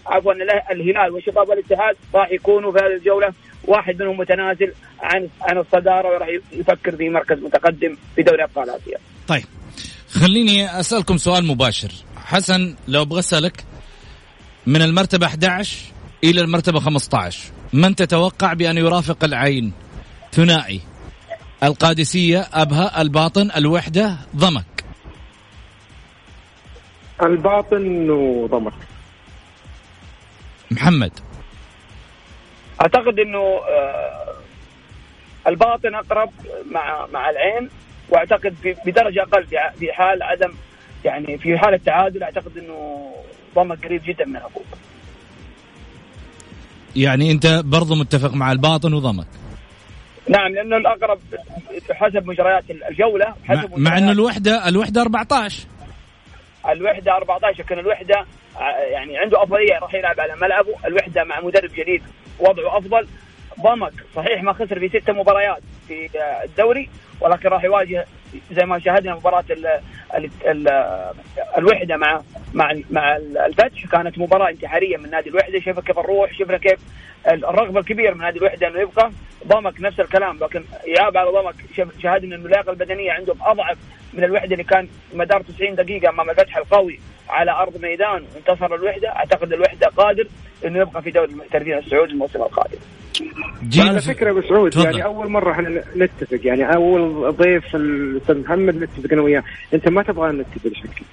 عفوا 0.05 0.33
الهلال 0.71 1.11
والشباب 1.11 1.49
والاتحاد 1.49 1.95
راح 2.15 2.31
يكونوا 2.31 2.71
في 2.71 2.77
هذه 2.77 2.93
الجولة. 2.93 3.33
واحد 3.63 4.01
منهم 4.01 4.17
متنازل 4.17 4.73
عن 5.01 5.29
عن 5.41 5.57
الصدارة 5.57 6.07
وراح 6.07 6.27
يفكر 6.51 6.95
في 6.95 7.09
مركز 7.09 7.39
متقدم 7.39 7.97
في 8.15 8.23
دوري 8.23 8.43
أبطال 8.43 8.69
آسيا. 8.69 8.97
طيب. 9.27 9.43
خليني 10.19 10.79
أسألكم 10.79 11.17
سؤال 11.17 11.45
مباشر. 11.45 11.91
حسن 12.17 12.75
لو 12.87 13.01
أبغى 13.01 13.19
أسألك 13.19 13.65
من 14.67 14.81
المرتبة 14.81 15.25
11 15.25 15.77
إلى 16.23 16.41
المرتبة 16.41 16.79
15 16.79 17.39
من 17.73 17.95
تتوقع 17.95 18.53
بأن 18.53 18.77
يرافق 18.77 19.23
العين؟ 19.23 19.73
ثنائي 20.31 20.81
القادسية 21.63 22.47
أبها 22.53 23.01
الباطن 23.01 23.51
الوحدة 23.57 24.17
ضمك. 24.35 24.85
الباطن 27.23 28.09
وضمك. 28.09 28.73
محمد. 30.71 31.11
أعتقد 32.81 33.19
إنه 33.19 33.39
آه، 33.39 34.35
الباطن 35.47 35.95
أقرب 35.95 36.29
مع 36.71 37.07
مع 37.13 37.29
العين. 37.29 37.69
وأعتقد 38.09 38.55
بدرجة 38.85 39.21
أقل 39.21 39.45
في 39.79 39.93
حال 39.93 40.23
عدم 40.23 40.53
يعني 41.05 41.37
في 41.37 41.57
حال 41.57 41.73
التعادل 41.73 42.23
أعتقد 42.23 42.57
إنه 42.57 43.11
ضمك 43.55 43.85
قريب 43.85 44.01
جدا 44.05 44.25
من 44.25 44.35
هبوط 44.35 44.63
يعني 46.95 47.31
أنت 47.31 47.47
برضو 47.65 47.95
متفق 47.95 48.33
مع 48.33 48.51
الباطن 48.51 48.93
وضمك. 48.93 49.27
نعم 50.29 50.51
لأنه 50.51 50.77
الأقرب 50.77 51.19
حسب 51.91 52.27
مجريات 52.27 52.63
الجولة 52.89 53.35
حسب 53.45 53.71
مع, 53.77 53.89
مع 53.91 53.97
انه 53.97 54.11
الوحده 54.11 54.67
الوحدة 54.67 55.01
14 55.01 55.63
الوحدة 56.69 57.15
14 57.15 57.63
كان 57.63 57.79
الوحدة 57.79 58.25
يعني 58.91 59.17
عنده 59.17 59.43
أفضلية 59.43 59.79
راح 59.81 59.93
يلعب 59.93 60.19
على 60.19 60.35
ملعبه. 60.35 60.73
الوحدة 60.85 61.23
مع 61.23 61.41
مدرب 61.41 61.69
جديد 61.77 62.03
وضعه 62.39 62.77
أفضل. 62.77 63.07
ضمك 63.61 63.93
صحيح 64.15 64.43
ما 64.43 64.53
خسر 64.53 64.79
في 64.79 64.99
ست 64.99 65.09
مباريات 65.09 65.61
في 65.87 66.09
الدوري 66.43 66.89
ولكن 67.21 67.49
راح 67.49 67.63
يواجه 67.63 68.05
زي 68.51 68.65
ما 68.65 68.79
شاهدنا 68.79 69.15
مباراة 69.15 69.43
ال 69.49 69.67
ال 70.17 70.29
ال 70.47 70.67
الوحدة 71.57 71.97
مع 71.97 72.21
مع 72.53 72.73
مع 72.89 73.15
الفتح 73.45 73.85
كانت 73.91 74.17
مباراة 74.19 74.49
انتحارية 74.49 74.97
من 74.97 75.09
نادي 75.09 75.29
الوحدة. 75.29 75.59
شفنا 75.59 75.81
كيف 75.81 75.99
الروح 75.99 76.33
شفنا 76.33 76.57
كيف 76.57 76.79
الرغبة 77.27 77.79
الكبيره 77.79 78.13
من 78.13 78.21
نادي 78.21 78.39
الوحدة 78.39 78.67
إنه 78.67 78.79
يبقى 78.79 79.11
ضمك 79.47 79.81
نفس 79.81 79.99
الكلام. 79.99 80.37
لكن 80.39 80.63
يعاب 80.97 81.17
على 81.17 81.29
ضمك 81.29 81.55
شاهدنا 82.03 82.35
إنه 82.35 82.45
اللياقة 82.45 82.69
البدنية 82.71 83.11
عندهم 83.11 83.37
أضعف 83.41 83.77
من 84.13 84.23
الوحدة 84.23 84.51
اللي 84.51 84.63
كان 84.63 84.87
مدار 85.13 85.41
90 85.41 85.75
دقيقة 85.75 86.09
أمام 86.09 86.29
الفتح 86.29 86.57
القوي. 86.57 86.99
على 87.29 87.51
أرض 87.51 87.81
ميدان 87.81 88.23
وانتصر 88.35 88.75
الوحدة. 88.75 89.09
أعتقد 89.09 89.53
الوحدة 89.53 89.87
قادر 89.87 90.27
إنه 90.65 90.79
يبقى 90.79 91.01
في 91.01 91.11
دوري 91.11 91.31
المحترفين 91.31 91.77
السعودي 91.77 92.11
الموسم 92.11 92.41
القادم. 92.41 92.77
على 93.77 94.01
فكرة 94.01 94.31
أبو 94.31 94.41
سعود 94.41 94.75
يعني 94.75 95.03
أول 95.03 95.31
مرة 95.31 95.51
إحنا 95.51 95.83
نتفق 95.95 96.39
يعني 96.43 96.75
أول 96.75 97.31
ضيف 97.35 97.75
الأستاذ 97.75 98.37
محمد 98.37 98.75
نتفق 98.75 99.13
أنا 99.13 99.21
وياه، 99.21 99.43
أنت 99.73 99.89
ما 99.89 100.03
تبغى 100.03 100.31
نتفق 100.31 100.71
شكلي. 100.73 101.05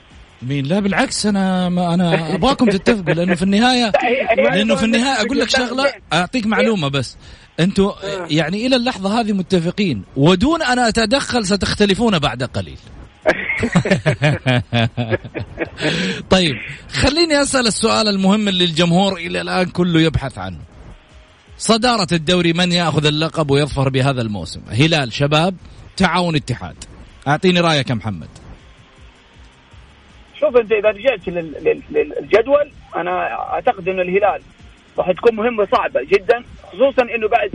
مين؟ 0.43 0.65
لا 0.65 0.81
بالعكس 0.81 1.27
أنا 1.27 1.69
ما 1.69 1.95
أنا 1.95 2.35
أبغاكم 2.35 2.71
تتفقوا 2.71 3.15
لأنه 3.15 3.35
في 3.35 3.43
النهايه 3.43 3.93
لأنه 4.53 4.75
في 4.75 4.85
النهاية 4.85 5.27
أقول 5.27 5.39
لك 5.39 5.51
شغلة 5.51 5.93
أعطيك 6.13 6.47
معلومة 6.47 6.89
بس. 6.89 7.17
أنتم 7.61 7.91
يعني 8.31 8.67
إلى 8.67 8.77
اللحظة 8.77 9.21
هذه 9.21 9.33
متفقين 9.33 10.03
ودون 10.17 10.63
أن 10.63 10.79
أتدخل 10.79 11.47
ستختلفون 11.47 12.19
بعد 12.19 12.43
قليل. 12.43 12.79
طيب 16.31 16.57
خليني 16.93 17.43
أسأل 17.43 17.67
السؤال 17.67 18.09
المهم 18.09 18.49
اللي 18.49 18.65
الجمهور 18.65 19.17
إلى 19.17 19.41
الآن 19.41 19.67
كله 19.67 20.01
يبحث 20.01 20.39
عنه 20.39 20.59
صدارة 21.59 22.07
الدوري 22.13 22.53
من 22.53 22.73
يأخذ 22.73 23.07
اللقب 23.07 23.51
ويظفر 23.51 23.89
بهذا 23.89 24.23
الموسم؟ 24.23 24.61
هلال 24.71 25.13
شباب 25.13 25.55
تعاون 25.97 26.37
اتحاد. 26.37 26.77
أعطيني 27.29 27.61
رأيك 27.61 27.91
يا 27.91 27.95
محمد. 27.95 28.29
شوف 30.41 30.57
أنت 30.57 30.73
إذا 30.73 30.89
رجعت 30.89 31.29
للجدول 31.29 32.71
أنا 32.97 33.33
أعتقد 33.33 33.89
انه 33.89 34.03
الهلال 34.03 34.43
راح 34.99 35.13
تكون 35.13 35.37
مهمة 35.37 35.67
صعبة 35.73 36.01
جدا 36.05 36.45
خصوصا 36.73 37.03
إنه 37.03 37.29
بعد 37.29 37.51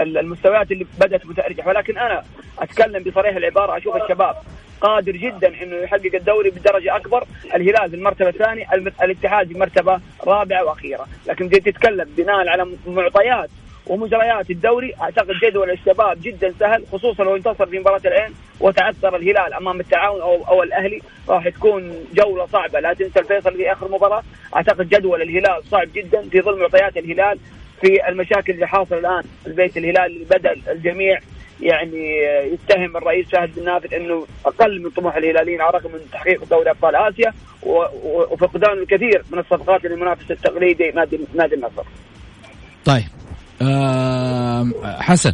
المستويات 0.00 0.72
اللي 0.72 0.86
بدأت 1.00 1.26
متأرجح. 1.26 1.66
ولكن 1.66 1.98
أنا 1.98 2.22
أتكلم 2.58 3.02
بصريح 3.02 3.36
العبارة 3.36 3.76
أشوف 3.76 3.96
الشباب 3.96 4.34
قادر 4.80 5.12
جدا 5.12 5.62
إنه 5.62 5.76
يحقق 5.76 6.14
الدوري 6.14 6.50
بدرجة 6.50 6.96
أكبر، 6.96 7.24
الهلال 7.54 7.90
في 7.90 7.96
المرتبة 7.96 8.28
الثانية، 8.28 8.66
الاتحاد 9.02 9.48
في 9.48 9.58
مرتبة 9.58 10.00
رابعة 10.26 10.64
وأخيرة، 10.64 11.06
لكن 11.26 11.50
تتكلم 11.50 12.08
بناء 12.16 12.48
على 12.48 12.66
معطيات 12.86 13.50
ومجريات 13.86 14.50
الدوري 14.50 14.94
أعتقد 15.02 15.34
جدول 15.44 15.70
الشباب 15.70 16.18
جدا 16.22 16.54
سهل 16.60 16.84
خصوصا 16.92 17.24
لو 17.24 17.36
انتصر 17.36 17.66
في 17.66 17.78
مباراة 17.78 18.00
العين 18.04 18.34
وتعثر 18.60 19.16
الهلال 19.16 19.54
أمام 19.54 19.80
التعاون 19.80 20.20
أو 20.20 20.44
أو 20.48 20.62
الأهلي. 20.62 21.00
راح 21.28 21.48
تكون 21.48 22.06
جولة 22.14 22.46
صعبة 22.46 22.80
لا 22.80 22.92
تنسى 22.92 23.20
الفيصل 23.20 23.54
في 23.54 23.72
آخر 23.72 23.90
مباراة. 23.90 24.22
أعتقد 24.56 24.88
جدول 24.88 25.22
الهلال 25.22 25.64
صعب 25.64 25.88
جدا 25.94 26.28
في 26.28 26.40
ظل 26.40 26.60
معطيات 26.60 26.96
الهلال. 26.96 27.38
في 27.80 28.08
المشاكل 28.08 28.52
اللي 28.52 28.66
حاصلة 28.66 28.98
الآن 28.98 29.22
في 29.42 29.46
البيت 29.46 29.76
الهلال 29.76 30.06
اللي 30.06 30.24
بدا 30.24 30.72
الجميع 30.72 31.18
يعني 31.60 32.18
يتهم 32.52 32.96
الرئيس 32.96 33.26
فهد 33.28 33.50
بن 33.56 33.64
نافذ 33.64 33.94
إنه 33.94 34.26
أقل 34.46 34.82
من 34.82 34.90
طموح 34.90 35.16
الهلاليين 35.16 35.60
على 35.60 35.70
الرغم 35.70 35.92
من 35.92 36.00
تحقيق 36.12 36.44
دوري 36.44 36.70
أبطال 36.70 36.96
آسيا 36.96 37.32
وفقدان 38.30 38.78
الكثير 38.78 39.22
من 39.32 39.38
الصفقات 39.38 39.84
للمنافس 39.84 40.30
التقليدي 40.30 40.90
نادي 40.90 41.20
نادي 41.34 41.54
النصر. 41.54 41.82
طيب. 42.84 43.04
حسن. 44.84 45.32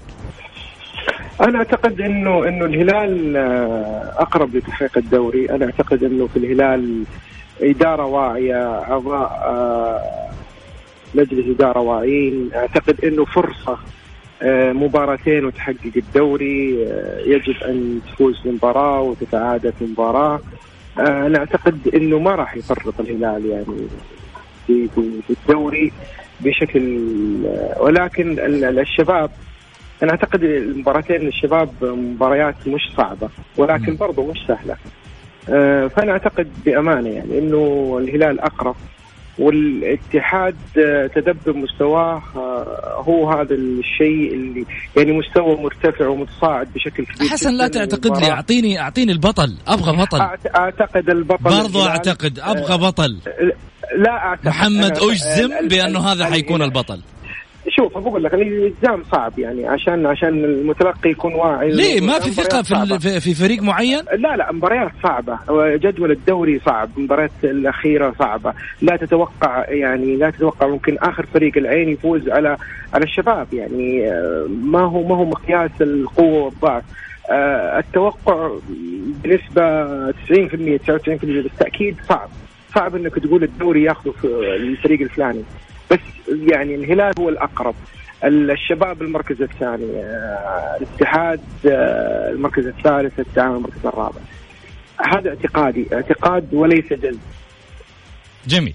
أنا 1.41 1.59
أعتقد 1.59 2.01
انه 2.01 2.49
إنه 2.49 2.65
الهلال 2.65 3.37
آه، 3.37 4.15
أقرب 4.19 4.57
لتحقيق 4.57 4.99
الدوري، 4.99 5.51
أنا 5.51 5.65
أعتقد 5.65 6.05
إنه 6.05 6.27
في 6.27 6.37
الهلال 6.37 7.05
إدارة 7.61 8.05
واعية، 8.05 8.83
اعضاء 8.83 9.29
آه، 9.45 10.23
مجلس 11.15 11.47
إدارة 11.57 11.81
واعيين، 11.81 12.51
أعتقد 12.55 13.05
إنه 13.05 13.25
فرصة 13.25 13.79
آه، 14.43 14.73
مباراتين 14.73 15.45
وتحقق 15.45 15.93
الدوري 15.97 16.71
يجب 17.27 17.63
أن 17.63 18.01
تفوز 18.07 18.41
في 18.43 18.49
مباراه 18.49 19.01
وتتعادل 19.01 19.73
في 19.73 19.85
مباراة. 19.85 20.41
أنا 20.99 21.39
أعتقد 21.39 21.89
إنه 21.95 22.19
ما 22.19 22.35
راح 22.35 22.57
يفرط 22.57 23.01
الهلال 23.01 23.47
يعني 23.47 23.89
في 24.67 24.89
في 25.27 25.31
الدوري 25.31 25.93
بشكل 26.41 27.09
ولكن 27.81 28.37
الشباب 28.79 29.31
أنا 30.03 30.11
أعتقد 30.11 30.43
المباراتين 30.45 31.27
الشباب 31.29 31.71
مباريات 31.83 32.55
مش 32.67 32.93
صعبة 32.97 33.29
ولكن 33.57 33.97
برضو 33.97 34.27
مش 34.31 34.39
سهلة. 34.49 34.77
آه، 35.49 35.87
فأنا 35.87 36.13
أعتقد 36.13 36.49
بأمانة 36.65 37.09
يعني 37.09 37.39
إنه 37.39 37.97
الهلال 38.03 38.41
أقرب 38.41 38.77
والاتحاد 39.43 40.57
تدبر 41.15 41.57
مستواه 41.57 42.23
آه، 42.37 43.03
هو 43.09 43.31
هذا 43.31 43.55
الشيء 43.55 44.35
اللي 44.35 44.65
يعني 44.97 45.13
مستوى 45.13 45.57
مرتفع 45.57 46.09
ومتصاعد 46.09 46.69
بشكل 46.75 47.05
كبير 47.05 47.29
حسن 47.29 47.55
لا 47.55 47.69
تعتقد 47.69 48.17
لي 48.17 48.31
أعطيني 48.31 48.81
أعطيني 48.81 49.13
البطل 49.13 49.57
أبغى 49.69 49.97
بطل. 49.97 50.21
أعتقد 50.57 51.11
البطل 51.11 51.45
برضو 51.45 51.87
أعتقد 51.87 52.39
أبغى 52.39 52.79
بطل. 52.79 53.19
لا 53.99 54.11
أعتقد 54.11 54.49
محمد 54.49 54.99
أجزم 54.99 55.69
بأنه 55.69 56.01
هذا 56.01 56.27
حيكون 56.27 56.63
البطل. 56.63 57.01
شوف 57.69 57.99
بقول 57.99 58.25
لك 58.25 58.35
الالتزام 58.35 59.03
صعب 59.13 59.39
يعني 59.39 59.67
عشان 59.69 60.07
عشان 60.07 60.45
المتلقي 60.45 61.11
يكون 61.11 61.35
واعي. 61.35 61.71
ليه؟ 61.71 62.01
ما 62.01 62.19
في 62.19 62.31
ثقة 62.31 62.63
في 62.63 63.21
في- 63.21 63.35
فريق 63.35 63.63
معين؟ 63.63 63.99
لا 64.19 64.37
لا 64.37 64.53
مباريات 64.53 64.91
صعبة. 65.03 65.39
جدول 65.77 66.11
الدوري 66.11 66.61
صعب 66.67 66.89
المباريات 66.97 67.31
الأخيرة 67.45 68.15
صعبة. 68.19 68.53
لا 68.83 68.97
تتوقع 68.97 69.65
يعني 69.69 70.17
لا 70.17 70.31
تتوقع 70.31 70.67
ممكن 70.67 70.97
آخر 70.99 71.27
فريق 71.35 71.57
العين 71.59 71.89
يفوز 71.89 72.29
على 72.29 72.57
على 72.95 73.05
الشباب 73.05 73.47
يعني. 73.55 74.11
ما 74.65 74.81
هو 74.81 75.09
ما 75.09 75.17
هو 75.17 75.25
مقياس 75.25 75.71
القوة 75.81 76.45
والضعف. 76.45 76.83
آه، 77.31 77.79
التوقع 77.79 78.51
بنسبة 79.25 80.11
90% 80.11 80.79
99% 80.79 81.43
بالتأكيد 81.43 81.97
صعب. 82.09 82.29
صعب 82.75 82.97
إنك 82.97 83.15
تقول 83.15 83.43
الدوري 83.43 83.83
ياخذه 83.83 84.11
في 84.21 84.27
الفريق 84.57 85.01
الفلاني. 85.01 85.43
بس 85.91 85.99
يعني 86.29 86.75
الهلال 86.75 87.13
هو 87.19 87.29
الأقرب. 87.29 87.75
الشباب 88.25 89.03
المركز 89.03 89.43
الثاني 89.43 89.97
آه، 89.97 90.77
الاتحاد 90.81 91.41
آه، 91.67 92.31
المركز 92.31 92.67
الثالث 92.67 93.21
التعاون 93.21 93.57
المركز 93.57 93.87
الرابع. 93.87 94.21
هذا 95.07 95.29
اعتقادي 95.29 95.87
اعتقاد 95.93 96.55
وليس 96.55 96.93
جزم 96.93 97.19
جميل. 98.47 98.75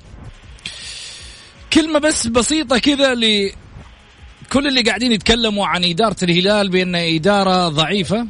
كلمة 1.73 1.99
بس 1.99 2.27
بسيطة 2.27 2.77
كذا 2.77 3.15
لكل 3.15 4.67
اللي 4.67 4.81
قاعدين 4.81 5.11
يتكلموا 5.11 5.67
عن 5.67 5.83
إدارة 5.83 6.15
الهلال 6.23 6.69
بأن 6.69 6.95
إدارة 6.95 7.69
ضعيفة 7.69 8.27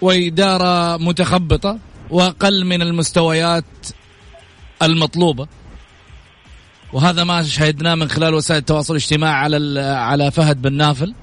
وإدارة 0.00 0.96
متخبطة 0.96 1.78
وأقل 2.10 2.64
من 2.64 2.82
المستويات 2.82 3.64
المطلوبة. 4.82 5.48
وهذا 6.92 7.24
ما 7.24 7.42
شاهدناه 7.42 7.94
من 7.94 8.08
خلال 8.10 8.34
وسائل 8.34 8.60
التواصل 8.60 8.92
الاجتماعي 8.94 9.34
على 9.34 9.80
على 9.80 10.30
فهد 10.30 10.62
بن 10.62 10.72
نافل 10.72 11.14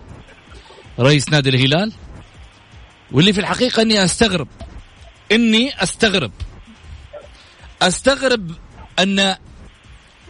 رئيس 1.00 1.30
نادي 1.30 1.50
الهلال. 1.50 1.92
واللي 3.12 3.34
في 3.34 3.40
الحقيقة 3.40 3.82
إني 3.82 4.04
أستغرب 4.04 4.48
إني 5.32 5.84
أستغرب. 5.84 6.32
أستغرب 7.82 8.52
أن 9.00 9.36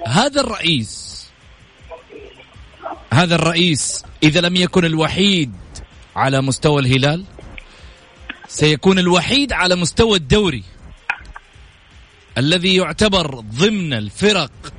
هذا 0.07 0.41
الرئيس 0.41 1.09
هذا 3.13 3.35
الرئيس 3.35 4.03
إذا 4.23 4.41
لم 4.41 4.55
يكن 4.55 4.85
الوحيد 4.85 5.51
على 6.15 6.41
مستوى 6.41 6.81
الهلال 6.81 7.23
سيكون 8.47 8.99
الوحيد 8.99 9.53
على 9.53 9.75
مستوى 9.75 10.17
الدوري 10.17 10.63
الذي 12.37 12.75
يعتبر 12.75 13.39
ضمن 13.39 13.93
الفرق 13.93 14.51
ال- 14.65 14.78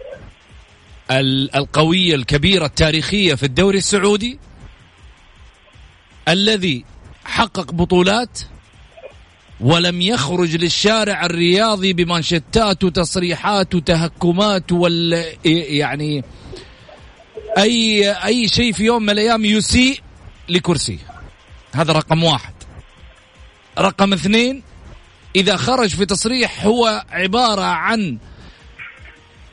القوية 1.10 2.14
الكبيرة 2.14 2.66
التاريخية 2.66 3.34
في 3.34 3.42
الدوري 3.42 3.78
السعودي 3.78 4.38
الذي 6.28 6.84
حقق 7.24 7.72
بطولات 7.72 8.38
ولم 9.60 10.00
يخرج 10.00 10.56
للشارع 10.56 11.26
الرياضي 11.26 11.92
بمانشتات 11.92 12.84
وتصريحات 12.84 13.74
وتهكمات 13.74 14.72
وال 14.72 15.24
يعني 15.44 16.24
اي 17.58 18.10
أي 18.12 18.48
شيء 18.48 18.72
في 18.72 18.84
يوم 18.84 19.02
من 19.02 19.10
الأيام 19.10 19.44
يسيء 19.44 20.00
لكرسيه 20.48 20.98
هذا 21.72 21.92
رقم 21.92 22.24
واحد. 22.24 22.54
رقم 23.78 24.12
اثنين 24.12 24.62
إذا 25.36 25.56
خرج 25.56 25.88
في 25.88 26.06
تصريح 26.06 26.66
هو 26.66 27.04
عبارة 27.10 27.62
عن 27.62 28.18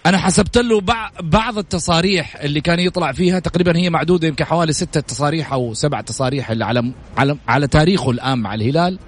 أنا 0.08 0.18
حسبت 0.18 0.58
له 0.58 0.82
بع- 0.82 1.22
بعض 1.22 1.58
التصاريح 1.58 2.36
اللي 2.36 2.62
كان 2.62 2.80
يطلع 2.80 3.12
فيها 3.12 3.40
تقريبا 3.40 3.78
هي 3.78 3.90
معدودة 3.90 4.28
يمكن 4.28 4.46
حوالي 4.46 4.74
ستة 4.74 5.00
تصاريح 5.00 5.54
أو 5.54 5.74
سبع 5.74 6.02
تصاريح 6.02 6.52
اللي 6.52 6.66
على 6.66 6.94
على 7.18 7.38
على 7.48 7.68
تاريخه 7.68 8.12
الآن 8.12 8.40
مع 8.40 8.54
الهلال 8.54 9.00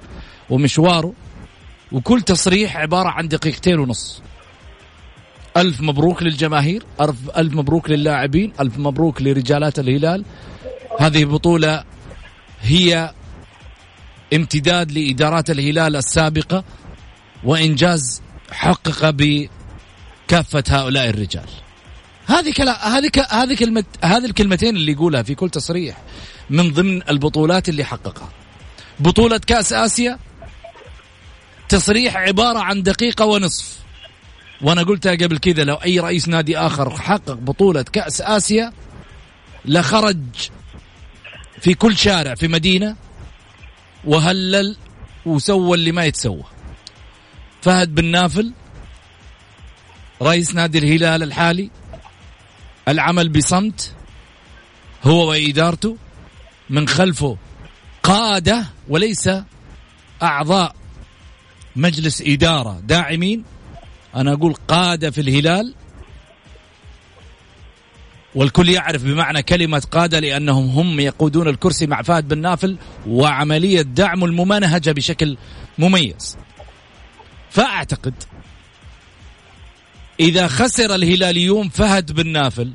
ومشواره. 0.49 1.13
وكل 1.91 2.21
تصريح 2.21 2.77
عبارة 2.77 3.09
عن 3.09 3.27
دقيقتين 3.27 3.79
ونص. 3.79 4.21
ألف 5.57 5.81
مبروك 5.81 6.23
للجماهير 6.23 6.83
ألف, 7.01 7.15
ألف 7.37 7.53
مبروك 7.53 7.89
للاعبين 7.89 8.53
ألف 8.59 8.77
مبروك 8.79 9.21
لرجالات 9.21 9.79
الهلال. 9.79 10.25
هذه 10.99 11.25
بطولة 11.25 11.83
هي 12.61 13.13
امتداد 14.33 14.91
لإدارات 14.91 15.49
الهلال 15.49 15.95
السابقة 15.95 16.63
وإنجاز 17.43 18.21
حقق 18.51 19.09
بكافة 20.29 20.63
هؤلاء 20.69 21.09
الرجال. 21.09 21.49
هذه 22.27 22.53
كلا 22.53 22.97
هذه 22.97 23.11
هذه 23.29 23.55
كلمة 23.55 23.83
هذه 24.03 24.25
الكلمتين 24.25 24.75
اللي 24.75 24.91
يقولها 24.91 25.23
في 25.23 25.35
كل 25.35 25.49
تصريح 25.49 25.97
من 26.49 26.73
ضمن 26.73 27.09
البطولات 27.09 27.69
اللي 27.69 27.83
حققها. 27.83 28.29
بطولة 28.99 29.37
كأس 29.37 29.73
آسيا 29.73 30.19
تصريح 31.69 32.17
عبارة 32.17 32.59
عن 32.59 32.83
دقيقة 32.83 33.25
ونصف. 33.25 33.79
وأنا 34.61 34.83
قلتها 34.83 35.11
قبل 35.11 35.37
كذا 35.37 35.63
لو 35.63 35.75
أي 35.75 35.99
رئيس 35.99 36.27
نادي 36.27 36.57
آخر 36.57 36.89
حقق 36.89 37.33
بطولة 37.33 37.81
كأس 37.81 38.21
آسيا 38.21 38.73
لخرج 39.65 40.19
في 41.61 41.73
كل 41.73 41.97
شارع 41.97 42.35
في 42.35 42.47
مدينة 42.47 42.95
وهلل 44.05 44.75
وسوى 45.25 45.77
اللي 45.77 45.91
ما 45.91 46.05
يتسوى. 46.05 46.43
فهد 47.61 47.95
بن 47.95 48.05
نافل 48.05 48.53
رئيس 50.21 50.55
نادي 50.55 50.77
الهلال 50.77 51.23
الحالي 51.23 51.69
العمل 52.87 53.29
بصمت 53.29 53.95
هو 55.03 55.29
وإدارته 55.29 55.97
من 56.69 56.87
خلفه 56.87 57.37
قادة 58.03 58.65
وليس 58.87 59.29
أعضاء 60.23 60.75
مجلس 61.75 62.21
إدارة. 62.21 62.79
داعمين 62.83 63.43
أنا 64.15 64.33
أقول 64.33 64.53
قادة 64.53 65.11
في 65.11 65.21
الهلال 65.21 65.75
والكل 68.35 68.69
يعرف 68.69 69.03
بمعنى 69.03 69.43
كلمة 69.43 69.83
قادة 69.91 70.19
لأنهم 70.19 70.69
هم 70.69 70.99
يقودون 70.99 71.47
الكرسي 71.47 71.87
مع 71.87 72.01
فهد 72.01 72.27
بن 72.27 72.41
نافل 72.41 72.77
وعملية 73.07 73.81
دعم 73.81 74.23
الممنهجة 74.23 74.91
بشكل 74.91 75.37
مميز. 75.77 76.37
فأعتقد 77.49 78.13
إذا 80.19 80.47
خسر 80.47 80.95
الهلاليون 80.95 81.69
فهد 81.69 82.11
بن 82.11 82.27
نافل. 82.27 82.71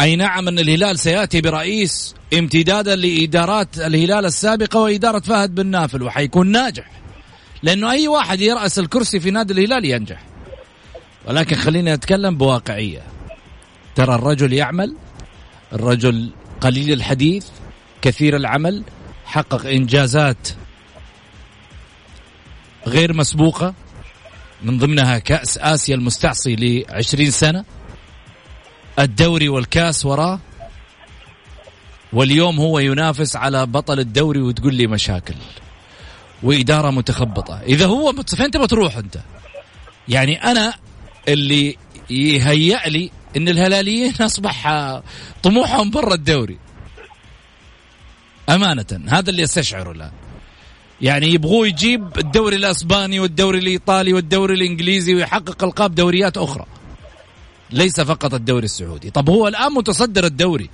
أي 0.00 0.16
نعم 0.16 0.48
أن 0.48 0.58
الهلال 0.58 0.98
سيأتي 0.98 1.40
برئيس 1.40 2.14
امتدادا 2.38 2.96
لإدارات 2.96 3.78
الهلال 3.78 4.24
السابقة 4.24 4.80
وإدارة 4.80 5.20
فهد 5.20 5.54
بن 5.54 5.66
نافل 5.66 6.02
وحيكون 6.02 6.46
ناجح. 6.46 6.90
لأنه 7.62 7.90
أي 7.90 8.08
واحد 8.08 8.40
يرأس 8.40 8.78
الكرسي 8.78 9.20
في 9.20 9.30
نادي 9.30 9.52
الهلال 9.52 9.84
ينجح. 9.84 10.24
ولكن 11.26 11.56
خليني 11.56 11.94
أتكلم 11.94 12.36
بواقعية. 12.36 13.02
ترى 13.94 14.14
الرجل 14.14 14.52
يعمل 14.52 14.96
الرجل 15.72 16.30
قليل 16.60 16.92
الحديث 16.92 17.46
كثير 18.02 18.36
العمل 18.36 18.82
حقق 19.24 19.66
إنجازات 19.66 20.48
غير 22.86 23.12
مسبوقة. 23.12 23.74
من 24.64 24.78
ضمنها 24.78 25.18
كأس 25.18 25.58
آسيا 25.58 25.94
المستعصي 25.94 26.56
لعشرين 26.56 27.30
سنة. 27.30 27.64
الدوري 28.98 29.48
والكأس 29.48 30.06
وراه 30.06 30.40
واليوم 32.12 32.60
هو 32.60 32.78
ينافس 32.78 33.36
على 33.36 33.66
بطل 33.66 34.00
الدوري 34.00 34.40
وتقول 34.40 34.74
لي 34.74 34.86
مشاكل. 34.86 35.34
وإدارة 36.42 36.90
متخبطة. 36.90 37.60
إذا 37.60 37.86
هو. 37.86 38.12
فين 38.12 38.50
تبغى 38.50 38.66
تروح 38.66 38.96
أنت. 38.96 39.18
يعني 40.08 40.44
أنا 40.44 40.74
اللي 41.28 41.76
يهيأ 42.10 42.88
لي 42.88 43.10
إن 43.36 43.48
الهلاليين 43.48 44.14
أصبح 44.20 44.68
طموحهم 45.42 45.90
برا 45.90 46.14
الدوري. 46.14 46.58
أمانة. 48.48 49.00
هذا 49.08 49.30
اللي 49.30 49.44
أستشعره 49.44 49.90
الآن. 49.92 50.12
يعني 51.00 51.26
يبغوه 51.26 51.66
يجيب 51.66 52.18
الدوري 52.18 52.56
الأسباني 52.56 53.20
والدوري 53.20 53.58
الإيطالي 53.58 54.12
والدوري 54.12 54.54
الإنجليزي 54.54 55.14
ويحقق 55.14 55.64
ألقاب 55.64 55.94
دوريات 55.94 56.36
أخرى. 56.36 56.66
ليس 57.70 58.00
فقط 58.00 58.34
الدوري 58.34 58.64
السعودي. 58.64 59.10
طب 59.10 59.30
هو 59.30 59.48
الآن 59.48 59.72
متصدر 59.72 60.24
الدوري. 60.24 60.70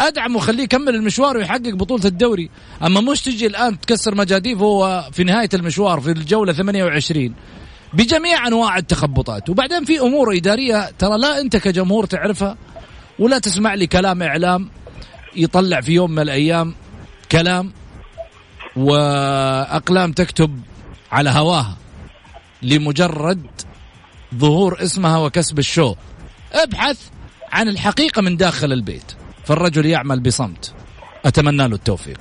أدعم 0.00 0.36
وخليه 0.36 0.62
يكمل 0.62 0.94
المشوار 0.94 1.36
ويحقق 1.36 1.74
بطولة 1.74 2.04
الدوري. 2.04 2.50
أما 2.82 3.00
مش 3.00 3.22
تجي 3.22 3.46
الآن 3.46 3.80
تكسر 3.80 4.14
مجاديف 4.14 4.58
هو 4.58 5.08
في 5.12 5.24
نهاية 5.24 5.48
المشوار 5.54 6.00
في 6.00 6.10
الجولة 6.10 6.52
28 6.52 7.34
بجميع 7.92 8.46
أنواع 8.46 8.78
التخبطات. 8.78 9.50
وبعدين 9.50 9.84
في 9.84 10.00
أمور 10.00 10.36
إدارية 10.36 10.90
ترى 10.98 11.18
لا 11.18 11.40
أنت 11.40 11.56
كجمهور 11.56 12.06
تعرفها 12.06 12.56
ولا 13.18 13.38
تسمع 13.38 13.74
لي 13.74 13.86
كلام 13.86 14.22
إعلام 14.22 14.68
يطلع 15.36 15.80
في 15.80 15.92
يوم 15.92 16.10
من 16.10 16.18
الأيام 16.18 16.74
كلام 17.32 17.72
وأقلام 18.76 20.12
تكتب 20.12 20.60
على 21.12 21.30
هواها 21.30 21.76
لمجرد 22.62 23.46
ظهور 24.34 24.82
اسمها 24.82 25.18
وكسب 25.18 25.58
الشو. 25.58 25.94
ابحث 26.52 26.98
عن 27.52 27.68
الحقيقة 27.68 28.22
من 28.22 28.36
داخل 28.36 28.72
البيت 28.72 29.12
فالرجل 29.44 29.86
يعمل 29.86 30.20
بصمت. 30.20 30.74
أتمنى 31.24 31.68
له 31.68 31.74
التوفيق. 31.74 32.20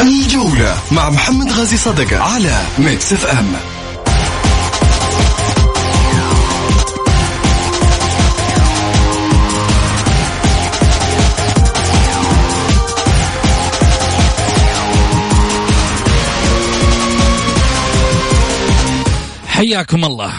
الجولة 0.00 0.78
مع 0.92 1.10
محمد 1.10 1.52
غازي 1.52 1.76
صدقة 1.76 2.18
على 2.18 2.62
Mix 2.78 3.12
FM. 3.12 3.73
حياكم 19.54 20.04
الله 20.04 20.32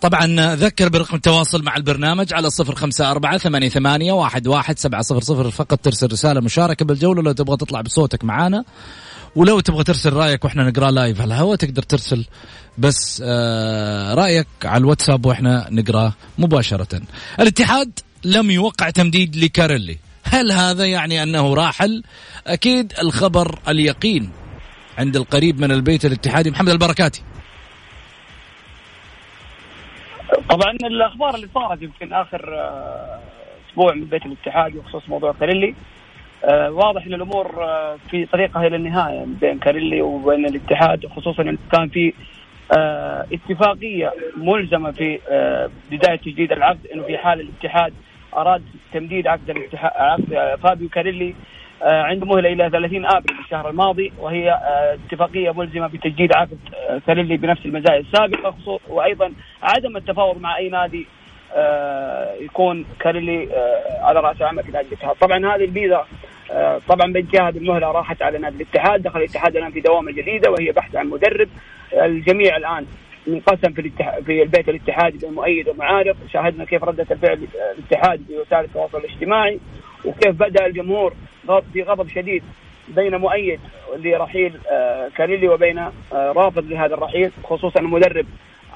طبعا 0.00 0.54
ذكر 0.54 0.88
برقم 0.88 1.16
التواصل 1.16 1.62
مع 1.62 1.76
البرنامج 1.76 2.34
على 2.34 2.50
صفر 2.50 2.74
خمسة 2.74 3.10
أربعة 3.10 3.38
ثمانية, 3.38 3.68
ثمانية 3.68 4.12
واحد, 4.12 4.46
واحد 4.46 4.78
سبعة 4.78 5.02
صفر 5.02 5.20
صفر 5.20 5.50
فقط 5.50 5.80
ترسل 5.80 6.12
رسالة 6.12 6.40
مشاركة 6.40 6.84
بالجولة 6.84 7.22
لو 7.22 7.32
تبغى 7.32 7.56
تطلع 7.56 7.80
بصوتك 7.80 8.24
معانا 8.24 8.64
ولو 9.36 9.60
تبغى 9.60 9.84
ترسل 9.84 10.12
رأيك 10.12 10.44
وإحنا 10.44 10.70
نقرأ 10.70 10.90
لايف 10.90 11.20
على 11.20 11.34
الهواء 11.34 11.56
تقدر 11.56 11.82
ترسل 11.82 12.26
بس 12.78 13.22
آه 13.26 14.14
رأيك 14.14 14.46
على 14.64 14.80
الواتساب 14.80 15.26
وإحنا 15.26 15.68
نقراه 15.70 16.12
مباشرة. 16.38 17.00
الاتحاد 17.40 17.98
لم 18.24 18.50
يوقع 18.50 18.90
تمديد 18.90 19.36
لكاريلي، 19.36 19.98
هل 20.22 20.52
هذا 20.52 20.84
يعني 20.84 21.22
أنه 21.22 21.54
راحل؟ 21.54 22.02
أكيد 22.46 22.92
الخبر 23.02 23.58
اليقين 23.68 24.30
عند 24.98 25.16
القريب 25.16 25.60
من 25.60 25.72
البيت 25.72 26.04
الاتحادي 26.04 26.50
محمد 26.50 26.68
البركاتي. 26.68 27.22
طبعا 30.38 30.72
الأخبار 30.84 31.34
اللي 31.34 31.48
صارت 31.54 31.82
يمكن 31.82 32.12
آخر 32.12 32.54
آه، 32.54 33.20
أسبوع 33.70 33.94
من 33.94 34.04
بيت 34.04 34.26
الاتحاد 34.26 34.72
بخصوص 34.76 35.08
موضوع 35.08 35.34
كاريلي. 35.40 35.74
آه، 36.44 36.70
واضح 36.70 37.06
إن 37.06 37.14
الأمور 37.14 37.64
آه، 37.64 37.96
في 38.10 38.26
طريقها 38.26 38.66
إلى 38.66 38.76
النهاية 38.76 39.24
بين 39.40 39.58
كاريلي 39.58 40.02
وبين 40.02 40.46
الاتحاد 40.46 41.06
خصوصا 41.06 41.42
إن 41.42 41.58
كان 41.72 41.88
في 41.88 42.12
اتفاقية 43.32 44.12
ملزمة 44.36 44.90
في 44.90 45.18
بداية 45.90 46.16
تجديد 46.16 46.52
العقد 46.52 46.86
إنه 46.94 47.02
في 47.02 47.18
حال 47.18 47.40
الاتحاد 47.40 47.92
أراد 48.36 48.62
تمديد 48.92 49.26
عقد 49.26 49.50
الاتحاد 49.50 49.92
عقد 49.94 50.58
فابيو 50.62 50.88
كاريلي. 50.88 51.34
آه، 51.82 52.02
عنده 52.02 52.26
مهلة 52.26 52.52
إلى 52.52 52.70
30 52.70 53.06
آبريل 53.06 53.38
الشهر 53.38 53.70
الماضي 53.70 54.12
وهي 54.18 54.50
آه، 54.50 54.98
اتفاقية 55.06 55.50
ملزمة 55.50 55.86
بتجديد 55.86 56.32
عقد 56.32 56.58
كاريلي 57.06 57.36
بنفس 57.36 57.66
المزايا 57.66 58.00
السابقة 58.00 58.80
وأيضا 58.88 59.32
عدم 59.62 59.96
التفاوض 59.96 60.40
مع 60.40 60.56
أي 60.56 60.68
نادي 60.68 61.06
آه، 61.54 62.34
يكون 62.40 62.84
كاريلي 63.00 63.48
على 64.00 64.20
رأس 64.20 64.42
عمل 64.42 64.62
في 64.62 64.72
نادي 64.72 64.88
الاتحاد، 64.88 65.16
طبعا 65.16 65.38
هذه 65.38 65.64
الفيزا 65.64 66.04
طبعا 66.88 67.12
هذه 67.34 67.56
المهلة 67.56 67.92
راحت 67.92 68.22
على 68.22 68.38
نادي 68.38 68.56
الاتحاد، 68.56 69.02
دخل 69.02 69.18
الاتحاد 69.18 69.56
الآن 69.56 69.70
في 69.70 69.80
دوامة 69.80 70.12
جديدة 70.12 70.50
وهي 70.50 70.72
بحث 70.72 70.96
عن 70.96 71.06
مدرب، 71.06 71.48
الجميع 71.92 72.56
الآن 72.56 72.86
منقسم 73.26 73.72
في 73.72 73.80
الاتحاد 73.80 74.24
في 74.24 74.42
البيت 74.42 74.68
الاتحادي 74.68 75.18
بين 75.18 75.32
مؤيد 75.32 75.68
ومعارض، 75.68 76.16
شاهدنا 76.32 76.64
كيف 76.64 76.84
ردة 76.84 77.06
الفعل 77.10 77.46
الاتحاد 77.78 78.22
في 78.28 78.38
وسائل 78.38 78.64
التواصل 78.64 78.98
الاجتماعي. 78.98 79.60
وكيف 80.04 80.34
بدأ 80.36 80.66
الجمهور 80.66 81.14
في 81.72 81.82
غضب 81.82 82.08
شديد 82.08 82.42
بين 82.88 83.16
مؤيد 83.16 83.60
لرحيل 83.96 84.52
آه، 84.70 85.08
كاريلي 85.16 85.48
وبين 85.48 85.78
آه، 85.78 85.92
رافض 86.12 86.64
لهذا 86.64 86.94
الرحيل 86.94 87.30
خصوصا 87.44 87.80
المدرب. 87.80 88.26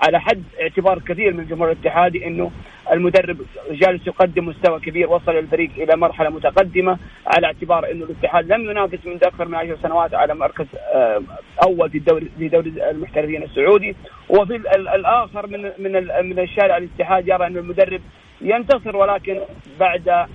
على 0.03 0.21
حد 0.21 0.43
اعتبار 0.61 0.99
كثير 0.99 1.33
من 1.35 1.41
الجمهور 1.41 1.73
الاتحادي 1.73 2.27
إنه 2.27 2.51
المدرب 2.93 3.37
جالس 3.71 4.07
يقدم 4.07 4.49
مستوى 4.49 4.81
كبير 4.81 5.11
وصل 5.11 5.33
الفريق 5.33 5.71
إلى 5.77 5.97
مرحلة 5.97 6.29
متقدمة 6.29 6.99
على 7.27 7.47
اعتبار 7.47 7.91
إنه 7.91 8.05
الاتحاد 8.05 8.53
لم 8.53 8.71
ينافس 8.71 9.07
من 9.07 9.15
أكثر 9.15 9.49
من 9.49 9.55
عشر 9.55 9.77
سنوات 9.83 10.15
على 10.15 10.35
مركز 10.35 10.67
آه، 10.95 11.23
أول 11.67 11.91
في 11.91 11.99
الدوري 11.99 12.31
في 12.39 12.49
دوري 12.49 12.91
المحترفين 12.91 13.43
السعودي. 13.43 13.97
وفي 14.29 14.57
الآخر 14.95 15.47
من 15.47 15.63
من 15.79 15.93
من 16.29 16.39
الشارع 16.39 16.77
الاتحاد 16.77 17.29
يرى 17.29 17.47
إنه 17.47 17.61
المدرب 17.61 18.01
ينتصر 18.41 18.97
ولكن 18.97 19.39
بعد 19.81 20.27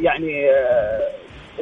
يعني 0.00 0.50
آه، 0.50 1.10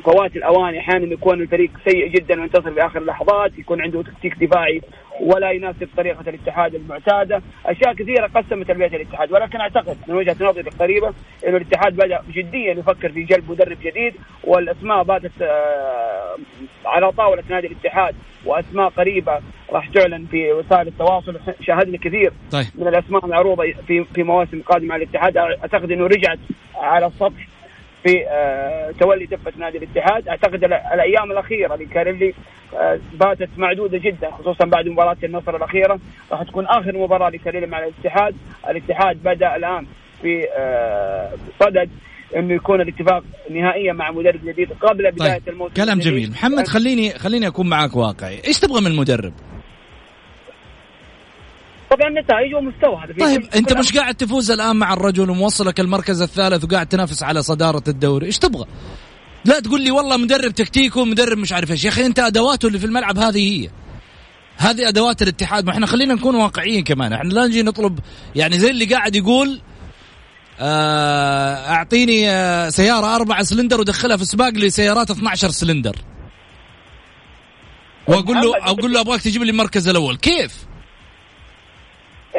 فوات 0.04 0.36
الاوان 0.36 0.74
أحيانا 0.74 1.12
يكون 1.12 1.42
الفريق 1.42 1.70
سيء 1.88 2.08
جدا 2.08 2.40
وينتصر 2.40 2.70
في 2.72 2.86
اخر 2.86 2.98
اللحظات 2.98 3.58
يكون 3.58 3.82
عنده 3.82 4.02
تكتيك 4.02 4.44
دفاعي 4.44 4.80
ولا 5.20 5.50
يناسب 5.50 5.88
طريقة 5.96 6.20
الاتحاد 6.28 6.74
المعتادة، 6.74 7.42
أشياء 7.66 7.94
كثيرة 7.94 8.26
قسمت 8.26 8.68
تربية 8.68 8.86
الاتحاد 8.86 9.32
ولكن 9.32 9.60
أعتقد 9.60 9.96
من 10.08 10.14
وجهة 10.14 10.36
نظري 10.40 10.60
القريبة 10.60 11.12
إنه 11.46 11.56
الاتحاد 11.56 11.96
بدأ 11.96 12.22
جديا 12.32 12.72
يفكر 12.72 13.12
في 13.12 13.22
جلب 13.22 13.50
مدرب 13.50 13.76
جديد 13.82 14.14
والأسماء 14.44 15.02
باتت 15.02 15.42
آه، 15.42 16.36
على 16.84 17.12
طاولة 17.12 17.42
نادي 17.50 17.66
الاتحاد 17.66 18.14
وأسماء 18.44 18.88
قريبة 18.88 19.40
راح 19.72 19.88
تعلن 19.88 20.26
في 20.30 20.52
وسائل 20.52 20.88
التواصل. 20.88 21.36
شاهدنا 21.60 21.98
كثير 21.98 22.32
طيب. 22.50 22.66
من 22.74 22.88
الأسماء 22.88 23.24
المعروضة 23.24 23.72
في 23.86 24.04
في 24.14 24.22
مواسم 24.22 24.62
قادمة 24.62 24.94
على 24.94 25.04
الاتحاد. 25.04 25.36
أعتقد 25.36 25.92
إنه 25.92 26.06
رجعت 26.06 26.38
على 26.74 27.06
السطح 27.06 27.46
في 28.02 28.28
آه، 28.28 28.90
تولي 29.00 29.26
دفة 29.26 29.52
نادي 29.58 29.78
الاتحاد. 29.78 30.28
أعتقد 30.28 30.64
الأيام 30.64 31.32
الأخيرة 31.32 31.76
لكاريلي 31.76 32.34
آه، 32.74 32.98
باتت 33.12 33.48
معدودة 33.56 33.98
جدا 33.98 34.30
خصوصا 34.30 34.64
بعد 34.66 34.88
مباراة 34.88 35.16
النصر 35.24 35.56
الأخيرة. 35.56 35.98
راح 36.32 36.42
تكون 36.42 36.66
آخر 36.66 36.98
مباراة 36.98 37.30
لكاريلي 37.30 37.66
مع 37.66 37.78
الاتحاد. 37.78 38.34
الاتحاد 38.68 39.22
بدأ 39.22 39.56
الآن 39.56 39.86
في 40.22 40.46
آه، 40.58 41.30
صدد 41.60 41.90
إنه 42.36 42.54
يكون 42.54 42.80
الاتفاق 42.80 43.22
نهائيا 43.50 43.92
مع 43.92 44.10
مدرب 44.10 44.40
جديد 44.44 44.72
قبل 44.72 45.10
بداية 45.10 45.38
طيب. 45.38 45.48
الموسم 45.48 45.74
كلام 45.74 45.98
جميل. 45.98 46.30
محمد 46.30 46.68
خليني 46.68 47.10
خليني 47.10 47.46
أكون 47.46 47.68
معك 47.68 47.96
واقعي. 47.96 48.40
إيش 48.46 48.60
تبغى 48.60 48.80
من 48.80 48.86
المدرب؟ 48.86 49.32
طبعا 51.90 52.08
النتائج 52.08 52.54
ومستوى 52.54 53.04
هذا 53.04 53.14
طيب 53.20 53.48
أنت 53.54 53.72
مش 53.72 53.98
قاعد 53.98 54.14
تفوز 54.14 54.50
الآن 54.50 54.76
مع 54.76 54.92
الرجل 54.92 55.30
وموصلك 55.30 55.80
المركز 55.80 56.22
الثالث 56.22 56.64
وقاعد 56.64 56.86
تنافس 56.86 57.22
على 57.22 57.42
صدارة 57.42 57.82
الدوري؟ 57.88 58.26
إيش 58.26 58.38
تبغى؟ 58.38 58.66
لا 59.44 59.60
تقول 59.60 59.80
لي 59.80 59.90
والله 59.90 60.16
مدرب 60.16 60.50
تكتيكه 60.54 61.04
مدرب 61.04 61.38
مش 61.38 61.52
عارف 61.52 61.70
إيش. 61.70 61.84
يا 61.84 61.88
أخي 61.88 62.06
أنت 62.06 62.18
أدواته 62.18 62.66
اللي 62.66 62.78
في 62.78 62.86
الملعب 62.86 63.18
هذه 63.18 63.38
هي. 63.38 63.70
هذه 64.56 64.88
أدوات 64.88 65.22
الاتحاد. 65.22 65.64
ما 65.64 65.72
إحنا 65.72 65.86
خلينا 65.86 66.14
نكون 66.14 66.34
واقعيين 66.34 66.84
كمان. 66.84 67.12
إحنا 67.12 67.32
لا 67.32 67.46
نجي 67.46 67.62
نطلب 67.62 67.98
يعني 68.34 68.58
زي 68.58 68.70
اللي 68.70 68.84
قاعد 68.84 69.16
يقول 69.16 69.60
آه، 70.60 71.54
أعطيني 71.54 72.30
آه، 72.30 72.68
سيارة 72.68 73.14
أربع 73.16 73.42
سلندر 73.42 73.80
ودخلها 73.80 74.16
في 74.16 74.24
سباق 74.24 74.50
لسيارات 74.50 75.10
12 75.10 75.50
سلندر. 75.50 75.96
وأقول 78.08 78.36
له 78.36 78.56
أقول 78.56 78.92
له 78.92 79.00
أبغاك 79.00 79.20
تجيب 79.20 79.42
لي 79.42 79.50
المركز 79.50 79.88
الأول. 79.88 80.16
كيف؟ 80.16 80.69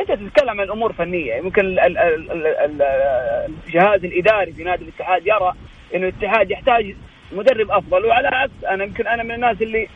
انت 0.02 0.12
تتكلم 0.12 0.62
عن 0.62 0.70
امور 0.70 0.94
فنيه 0.94 1.42
ممكن 1.42 1.78
الجهاز 3.68 4.06
الإداري 4.06 4.54
في 4.54 4.64
نادي 4.64 4.84
الاتحاد 4.84 5.28
يرى 5.28 5.54
إنه 5.96 6.08
الاتحاد 6.08 6.52
يحتاج 6.52 6.96
مدرب 7.32 7.72
أفضل 7.72 8.06
وعلى 8.06 8.28
عكس 8.28 8.66
أنا 8.70 8.84
يمكن 8.84 9.08
أنا 9.08 9.24
من 9.24 9.32
الناس 9.32 9.62
اللي 9.62 9.88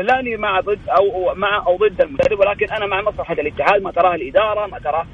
لاني 0.00 0.36
مع 0.36 0.60
ضد 0.60 0.88
أو 0.88 1.34
مع 1.34 1.56
أو 1.66 1.76
ضد 1.76 2.00
المدرب 2.00 2.40
ولكن 2.40 2.70
أنا 2.70 2.86
مع 2.86 3.02
مصلحة 3.02 3.34
الاتحاد 3.34 3.82
ما 3.82 3.90
تراه 3.90 4.14
الإدارة 4.14 4.66
ما 4.66 4.78
تراه 4.78 5.06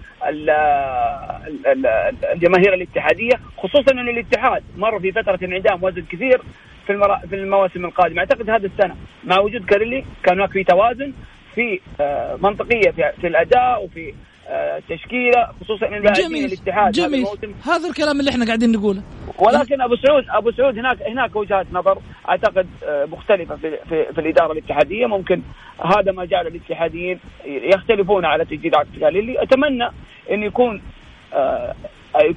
الجماهير 2.32 2.74
الاتحادية 2.74 3.40
خصوصا 3.56 3.92
إن 3.92 4.08
الاتحاد 4.08 4.62
مر 4.76 5.00
في 5.00 5.12
فترة 5.12 5.38
انعدام 5.42 5.84
وزن 5.84 6.02
كثير 6.02 6.40
في 6.86 7.18
في 7.28 7.36
المواسم 7.36 7.84
القادمة. 7.84 8.18
أعتقد 8.20 8.50
هذه 8.50 8.66
السنة 8.66 8.96
مع 9.24 9.38
وجود 9.38 9.64
كاريلي 9.64 10.04
كان 10.22 10.38
هناك 10.38 10.50
في 10.50 10.64
توازن 10.64 11.12
في 11.54 11.80
آه، 12.00 12.36
منطقية 12.42 12.90
في 12.90 13.26
الأداء 13.26 13.84
وفي 13.84 14.14
التشكيله 14.50 15.40
آه، 15.40 15.54
خصوصا 15.60 15.86
إن 15.86 16.02
جميل 16.02 16.44
الاتحاد 16.44 16.92
جميل. 16.92 17.26
هذا, 17.26 17.74
هذا 17.74 17.88
الكلام 17.88 18.20
اللي 18.20 18.30
إحنا 18.30 18.46
قاعدين 18.46 18.72
نقوله. 18.72 19.02
ولكن 19.38 19.80
أبو 19.80 19.96
سعود 19.96 20.24
أبو 20.30 20.50
سعود 20.50 20.78
هناك 20.78 21.02
هناك 21.02 21.36
وجهات 21.36 21.66
نظر 21.72 21.98
أعتقد 22.28 22.66
آه، 22.84 23.04
مختلفة 23.04 23.56
في, 23.56 23.76
في, 23.88 24.12
في 24.12 24.20
الإدارة 24.20 24.52
الاتحادية. 24.52 25.06
ممكن 25.06 25.42
هذا 25.84 26.12
ما 26.12 26.24
جعل 26.24 26.46
الاتحاديين 26.46 27.20
يختلفون 27.44 28.24
على 28.24 28.44
تجديد 28.44 28.74
عقد 28.74 28.98
كاليلي 29.00 29.42
أتمنى 29.42 29.88
انه 30.30 30.46
يكون 30.46 30.82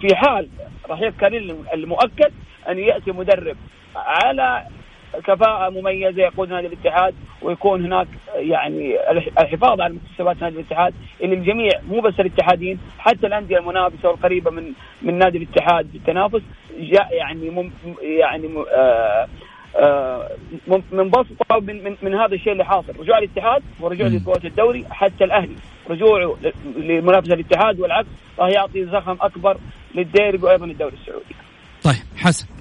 في 0.01 0.15
حال 0.15 0.47
رحيل 0.89 1.09
كاليلي 1.09 1.55
المؤكد 1.73 2.31
أن 2.69 2.79
يأتي 2.79 3.11
مدرب 3.11 3.57
على 3.95 4.63
كفاءة 5.19 5.69
مميزة 5.69 6.21
يقود 6.21 6.49
نادي 6.49 6.67
الاتحاد 6.67 7.13
ويكون 7.41 7.85
هناك 7.85 8.07
يعني 8.35 8.95
الحفاظ 9.39 9.81
على 9.81 9.93
مكتسبات 9.93 10.41
نادي 10.41 10.55
الاتحاد 10.55 10.93
اللي 11.21 11.35
الجميع 11.35 11.71
مو 11.89 11.99
بس 11.99 12.19
الاتحادين 12.19 12.79
حتى 12.99 13.27
الأندية 13.27 13.57
المنافسة 13.57 14.09
والقريبة 14.09 14.51
من 14.51 14.73
من 15.01 15.17
نادي 15.17 15.37
الاتحاد 15.37 15.87
في 15.91 15.97
التنافس 15.97 16.41
جاء 16.79 17.13
يعني 17.13 17.49
مم 17.49 17.71
يعني 18.01 18.63
آه 18.71 19.27
آه 19.75 20.29
منبسطة 20.91 21.59
من, 21.59 21.83
من, 21.83 21.95
من 22.01 22.15
هذا 22.15 22.35
الشيء 22.35 22.53
اللي 22.53 22.65
حاصل. 22.65 22.93
رجوع 22.99 23.17
الاتحاد 23.17 23.63
ورجوع 23.79 24.07
لقوة 24.07 24.41
الدوري 24.45 24.85
حتى 24.89 25.23
الأهلي. 25.23 25.55
رجوعه 25.89 26.35
لمنافسة 26.77 27.33
الاتحاد 27.33 27.79
والعكس 27.79 28.07
راح 28.39 28.49
يعطي 28.49 28.85
زخم 28.85 29.17
أكبر 29.21 29.57
للديربي 29.95 30.45
وأيضا 30.45 30.65
الدوري 30.65 30.93
السعودي. 31.01 31.35
طيب 31.83 32.03
حسن. 32.17 32.52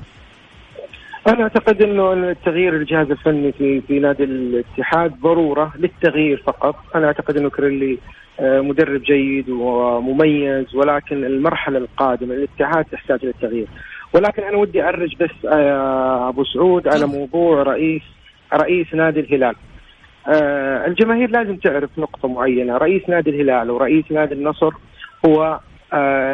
أنا 1.29 1.43
أعتقد 1.43 1.83
إنه 1.83 2.13
التغيير 2.13 2.77
الجهاز 2.77 3.11
الفني 3.11 3.53
في 3.53 3.81
في 3.81 3.99
نادي 3.99 4.25
الاتحاد 4.25 5.21
ضرورة 5.21 5.73
للتغيير 5.79 6.43
فقط، 6.47 6.77
أنا 6.95 7.07
أعتقد 7.07 7.37
إنه 7.37 7.51
كريلي 7.51 7.99
آه، 8.41 8.61
مدرب 8.61 9.03
جيد 9.03 9.51
ومميز 9.51 10.75
ولكن 10.75 11.25
المرحلة 11.25 11.79
القادمة 11.79 12.35
الاتحاد 12.35 12.85
تحتاج 12.85 13.25
للتغيير. 13.25 13.67
ولكن 14.15 14.43
أنا 14.43 14.57
ودي 14.57 14.83
أعرج 14.83 15.17
بس 15.17 15.47
آه، 15.47 16.29
أبو 16.29 16.45
سعود 16.45 16.89
على 16.89 17.07
موضوع 17.07 17.63
رئيس 17.63 18.03
رئيس 18.55 18.95
نادي 18.95 19.21
الهلال. 19.21 19.55
آه، 20.29 20.87
الجماهير 20.87 21.31
لازم 21.31 21.57
تعرف 21.57 21.91
نقطة 21.99 22.29
معينة، 22.29 22.77
رئيس 22.77 23.09
نادي 23.09 23.31
الهلال 23.31 23.71
ورئيس 23.71 24.05
نادي 24.11 24.35
النصر 24.35 24.73
هو 25.27 25.61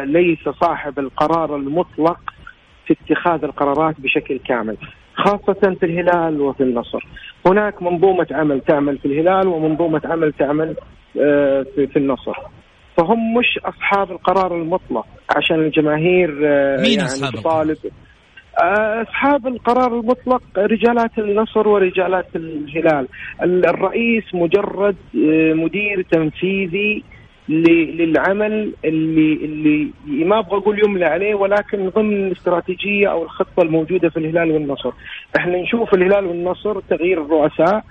ليس 0.03 0.49
صاحب 0.49 0.99
القرار 0.99 1.55
المطلق 1.55 2.19
في 2.89 3.13
اتخاذ 3.13 3.43
القرارات 3.43 3.95
بشكل 3.99 4.39
كامل 4.39 4.77
خاصة 5.15 5.75
في 5.79 5.85
الهلال 5.85 6.41
وفي 6.41 6.63
النصر. 6.63 7.07
هناك 7.45 7.81
منظومة 7.81 8.27
عمل 8.31 8.61
تعمل 8.61 8.97
في 8.97 9.05
الهلال 9.05 9.47
ومنظومة 9.47 10.01
عمل 10.05 10.33
تعمل 10.33 10.75
آه، 11.21 11.65
في 11.75 11.97
النصر. 11.97 12.33
فهم 12.97 13.37
مش 13.37 13.59
أصحاب 13.65 14.11
القرار 14.11 14.55
المطلق 14.55 15.05
عشان 15.37 15.59
الجماهير 15.59 16.29
آه، 16.45 16.81
مين 16.81 16.91
يعني 16.91 17.03
أصحاب 17.03 17.33
تطالب 17.33 17.77
آه، 18.63 19.01
أصحاب 19.01 19.47
القرار 19.47 19.99
المطلق 19.99 20.41
رجالات 20.57 21.11
النصر 21.17 21.67
ورجالات 21.67 22.27
الهلال. 22.35 23.07
الرئيس 23.43 24.23
مجرد 24.33 24.95
مدير 25.53 26.05
تنفيذي 26.11 27.03
للعمل 27.49 28.73
اللي 28.85 29.33
اللي 29.45 30.25
ما 30.25 30.39
أبغى 30.39 30.57
أقول 30.57 30.79
يملى 30.85 31.05
عليه 31.05 31.35
ولكن 31.35 31.89
ضمن 31.89 32.27
الاستراتيجية 32.27 33.11
أو 33.11 33.23
الخطة 33.23 33.61
الموجودة 33.61 34.09
في 34.09 34.17
الهلال 34.17 34.51
والنصر، 34.51 34.91
إحنا 35.37 35.61
نشوف 35.61 35.93
الهلال 35.93 36.25
والنصر 36.25 36.79
تغيير 36.79 37.21
الرؤساء 37.21 37.83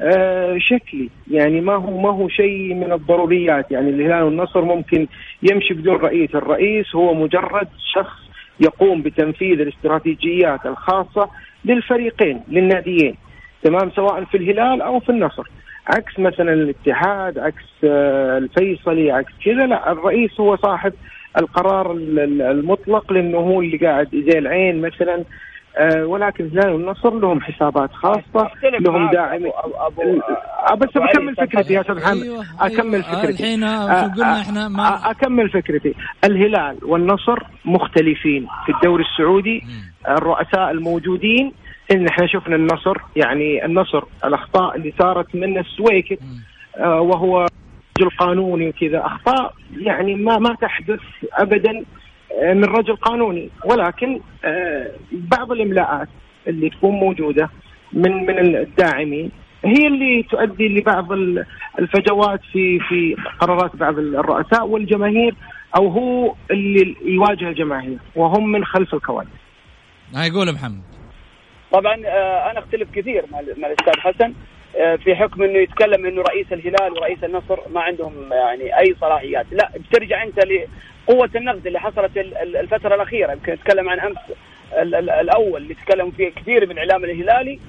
آه 0.00 0.58
شكلي. 0.58 1.08
يعني 1.30 1.60
ما 1.60 1.74
هو 1.74 2.00
ما 2.00 2.10
هو 2.10 2.28
شيء 2.28 2.74
من 2.74 2.92
الضروريات. 2.92 3.70
يعني 3.70 3.90
الهلال 3.90 4.22
والنصر 4.22 4.64
ممكن 4.64 5.06
يمشي 5.42 5.74
بدون 5.74 5.96
رئيس، 5.96 6.34
الرئيس 6.34 6.94
هو 6.94 7.14
مجرد 7.14 7.68
شخص 7.94 8.18
يقوم 8.60 9.02
بتنفيذ 9.02 9.60
الاستراتيجيات 9.60 10.66
الخاصة 10.66 11.30
للفريقين 11.64 12.40
للناديين. 12.48 13.14
تمام؟ 13.62 13.90
سواء 13.90 14.24
في 14.24 14.36
الهلال 14.36 14.82
أو 14.82 15.00
في 15.00 15.08
النصر. 15.08 15.48
عكس 15.86 16.18
مثلا 16.18 16.52
الاتحاد 16.52 17.38
عكس 17.38 17.64
آه، 17.84 18.38
الفيصلي 18.38 19.10
عكس 19.10 19.32
كذا 19.44 19.66
لا 19.66 19.92
الرئيس 19.92 20.40
هو 20.40 20.56
صاحب 20.56 20.92
القرار 21.38 21.92
المطلق 21.92 23.12
لأنه 23.12 23.38
هو 23.38 23.60
اللي 23.60 23.76
قاعد 23.76 24.08
زي 24.30 24.38
العين 24.38 24.80
مثلا. 24.80 25.24
آه 25.76 26.06
ولكن 26.06 26.44
الهلال 26.44 26.72
والنصر 26.72 27.18
لهم 27.18 27.40
حسابات 27.40 27.90
خاصة 27.92 28.50
لهم 28.80 29.10
داعم. 29.10 29.42
بس 30.76 30.88
بكمل 30.96 31.36
فكرتي 31.36 31.72
يا 31.72 31.80
أستاذ 31.80 31.96
محمد. 31.96 32.22
أيوة 32.22 32.44
أكمل 32.60 32.94
أيوة 32.94 33.02
فكرتي. 33.02 33.30
الحين 33.42 33.62
آه، 33.62 34.02
قلنا 34.02 34.40
إحنا؟ 34.40 34.68
ما 34.68 35.10
أكمل 35.10 35.50
فكرتي. 35.50 35.94
الهلال 36.24 36.76
والنصر 36.82 37.38
مختلفين 37.64 38.46
في 38.66 38.72
الدوري 38.72 39.04
السعودي. 39.04 39.62
الرؤساء 40.08 40.70
الموجودين 40.70 41.52
إن 41.90 42.06
إحنا 42.08 42.26
شفنا 42.26 42.56
النصر 42.56 42.96
يعني 43.16 43.64
النصر 43.64 44.02
الأخطاء 44.24 44.76
اللي 44.76 44.92
صارت 44.98 45.34
من 45.34 45.58
السويكت 45.58 46.18
آه 46.76 47.00
وهو 47.00 47.46
رجل 48.00 48.10
قانوني 48.18 48.68
وكذا. 48.68 49.06
أخطاء 49.06 49.54
يعني 49.76 50.14
ما 50.14 50.38
ما 50.38 50.54
تحدث 50.54 51.00
ابدا 51.32 51.84
آه، 52.42 52.54
من 52.54 52.64
رجل 52.64 52.96
قانوني. 52.96 53.50
ولكن 53.64 54.20
آه 54.44 54.90
بعض 55.12 55.52
الإملاءات 55.52 56.08
اللي 56.48 56.70
تكون 56.70 56.90
موجودة 56.90 57.50
من 57.92 58.12
من 58.26 58.38
الداعمين 58.56 59.30
هي 59.64 59.86
اللي 59.86 60.22
تؤدي 60.22 60.68
لبعض 60.68 61.12
الفجوات 61.78 62.40
في 62.52 62.80
في 62.80 63.16
قرارات 63.40 63.76
بعض 63.76 63.98
الرؤساء 63.98 64.66
والجماهير 64.66 65.34
أو 65.76 65.88
هو 65.88 66.34
اللي 66.50 66.96
يواجه 67.04 67.48
الجماهير 67.48 67.98
وهم 68.16 68.52
من 68.52 68.64
خلف 68.64 68.94
الكواليس. 68.94 69.30
هاي 70.14 70.28
يقول 70.28 70.52
محمد. 70.52 70.93
طبعا 71.74 72.06
آه، 72.06 72.50
أنا 72.50 72.58
أختلف 72.58 72.88
كثير 72.94 73.24
مع 73.32 73.40
الأستاذ 73.40 74.00
حسن 74.00 74.34
آه، 74.76 74.96
في 74.96 75.14
حكم 75.14 75.42
إنه 75.42 75.58
يتكلم 75.58 76.06
إنه 76.06 76.22
رئيس 76.22 76.52
الهلال 76.52 76.92
ورئيس 76.92 77.24
النصر 77.24 77.58
ما 77.68 77.80
عندهم 77.80 78.32
يعني 78.32 78.78
أي 78.78 78.94
صلاحيات، 79.00 79.46
لا 79.52 79.70
بترجع 79.76 80.22
أنت 80.22 80.40
لقوة 80.46 81.30
النقد 81.36 81.66
اللي 81.66 81.80
حصلت 81.80 82.16
الفترة 82.42 82.94
الأخيرة. 82.94 83.32
يمكن 83.32 83.52
نتكلم 83.52 83.88
عن 83.88 84.00
أمس 84.00 84.16
الأول 85.20 85.62
اللي 85.62 85.74
تكلم 85.74 86.10
فيه 86.10 86.28
كثير 86.28 86.66
من 86.66 86.72
الاعلام 86.72 87.04
الهلالي 87.04 87.60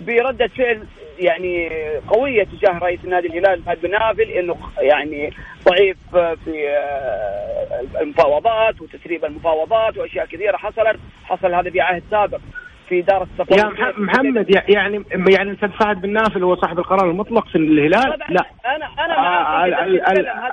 بردة 0.00 0.46
فعل 0.46 0.86
يعني 1.18 1.68
قوية 2.08 2.44
تجاه 2.44 2.78
رئيس 2.78 3.00
النادي 3.04 3.26
الهلال 3.26 3.62
فهد 3.62 3.80
بن 3.80 3.90
نافل 3.90 4.30
إنه 4.30 4.56
يعني 4.78 5.32
ضعيف 5.64 5.96
في 6.16 6.68
آه، 6.68 7.84
المفاوضات 8.00 8.80
وتسريب 8.80 9.24
المفاوضات 9.24 9.98
وأشياء 9.98 10.26
كثيرة 10.26 10.56
حصلت. 10.56 11.00
حصل 11.24 11.54
هذا 11.54 11.70
في 11.70 11.80
عهد 11.80 12.02
سابق. 12.10 12.40
في 12.88 13.02
دار 13.02 13.22
السفر. 13.22 13.58
يا 13.58 13.64
محمد 13.98 14.46
يعني 14.50 15.04
يعني 15.28 15.50
الاستاذ 15.50 15.68
فهد 15.68 16.00
بن 16.00 16.12
نافل 16.12 16.42
هو 16.42 16.56
صاحب 16.56 16.78
القرار 16.78 17.10
المطلق 17.10 17.48
في 17.48 17.58
الهلال؟ 17.58 18.18
لا. 18.28 18.46
أنا 18.66 18.86
أنا 19.04 19.14
آه 19.14 20.52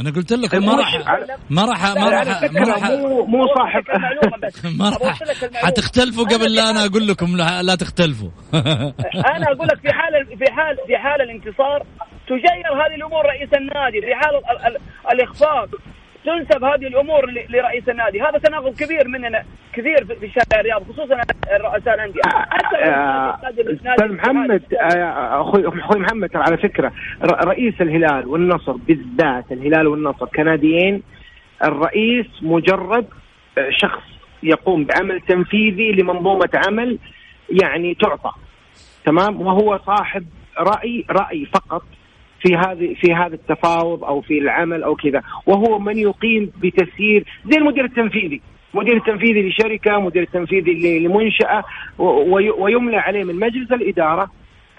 أنا 0.00 0.10
قلت 0.10 0.32
لك 0.32 0.54
ما 0.54 0.74
راح 0.74 0.94
ما 1.50 1.64
راح 1.64 1.94
ما 1.94 2.10
راح 2.10 2.42
ما 2.52 2.60
راح 2.60 2.90
مو 3.28 3.46
صاحب. 3.46 3.84
ما 4.80 4.90
راح 4.90 5.18
حتختلفوا 5.54 6.24
قبل 6.24 6.54
لا 6.54 6.70
أنا 6.70 6.84
أقول 6.84 7.08
لكم 7.08 7.36
لا, 7.36 7.62
لا 7.62 7.74
تختلفوا. 7.74 8.30
أنا 9.36 9.46
أقول 9.52 9.68
لك 9.68 9.80
في 9.80 9.92
حال 9.92 10.26
في 10.38 10.52
حال 10.52 10.76
في 10.86 10.96
حال 10.96 11.22
الانتصار 11.22 11.86
تغير 12.28 12.72
هذه 12.72 12.94
الأمور 12.94 13.26
رئيس 13.26 13.48
النادي 13.54 14.00
في 14.00 14.14
حال 14.14 14.40
الإخفاق. 15.12 15.68
تنسب 16.28 16.64
هذه 16.64 16.86
الأمور 16.86 17.30
لرئيس 17.48 17.88
النادي. 17.88 18.22
هذا 18.22 18.38
تناقض 18.38 18.74
كبير 18.76 19.08
مننا 19.08 19.44
كثير 19.72 20.04
في 20.04 20.28
شارع 20.28 20.60
الرياض 20.60 20.82
خصوصا 20.82 21.20
رؤساء 21.52 21.94
الأندية. 21.94 22.20
أستاذ 23.88 24.12
محمد 24.12 24.62
أخوي 24.74 25.68
أخوي 25.68 26.00
محمد 26.00 26.36
على 26.36 26.56
فكرة 26.56 26.92
رئيس 27.24 27.80
الهلال 27.80 28.26
والنصر 28.26 28.72
بالذات 28.72 29.52
الهلال 29.52 29.86
والنصر 29.86 30.26
كناديين 30.26 31.02
الرئيس 31.64 32.26
مجرد 32.42 33.06
شخص 33.70 34.02
يقوم 34.42 34.84
بعمل 34.84 35.20
تنفيذي 35.20 35.92
لمنظومة 35.92 36.50
عمل 36.66 36.98
يعني 37.62 37.94
تعطى 37.94 38.32
تمام؟ 39.04 39.40
وهو 39.40 39.78
صاحب 39.86 40.26
رأي 40.58 41.04
رأي 41.10 41.46
فقط 41.46 41.82
في 42.42 42.56
هذه 42.56 42.94
في 43.00 43.14
هذا 43.14 43.34
التفاوض 43.34 44.04
أو 44.04 44.20
في 44.20 44.38
العمل 44.38 44.82
أو 44.82 44.94
كذا. 44.94 45.22
وهو 45.46 45.78
من 45.78 45.98
يقيم 45.98 46.52
بتسيير 46.62 47.24
زي 47.50 47.58
المدير 47.58 47.84
التنفيذي. 47.84 48.40
مدير 48.74 48.96
التنفيذي 48.96 49.48
لشركة 49.48 49.98
مدير 49.98 50.22
التنفيذي 50.22 50.98
لمنشأة 50.98 51.64
ويملى 52.58 52.96
عليه 52.96 53.24
من 53.24 53.34
مجلس 53.34 53.72
الإدارة 53.72 54.30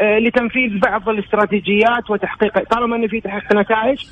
آه، 0.02 0.20
لتنفيذ 0.20 0.80
بعض 0.80 1.10
الاستراتيجيات 1.10 2.10
وتحقيق 2.10 2.64
طالما 2.64 2.96
انه 2.96 3.08
في 3.08 3.22
تحقيق 3.22 3.60
نتائج 3.60 4.06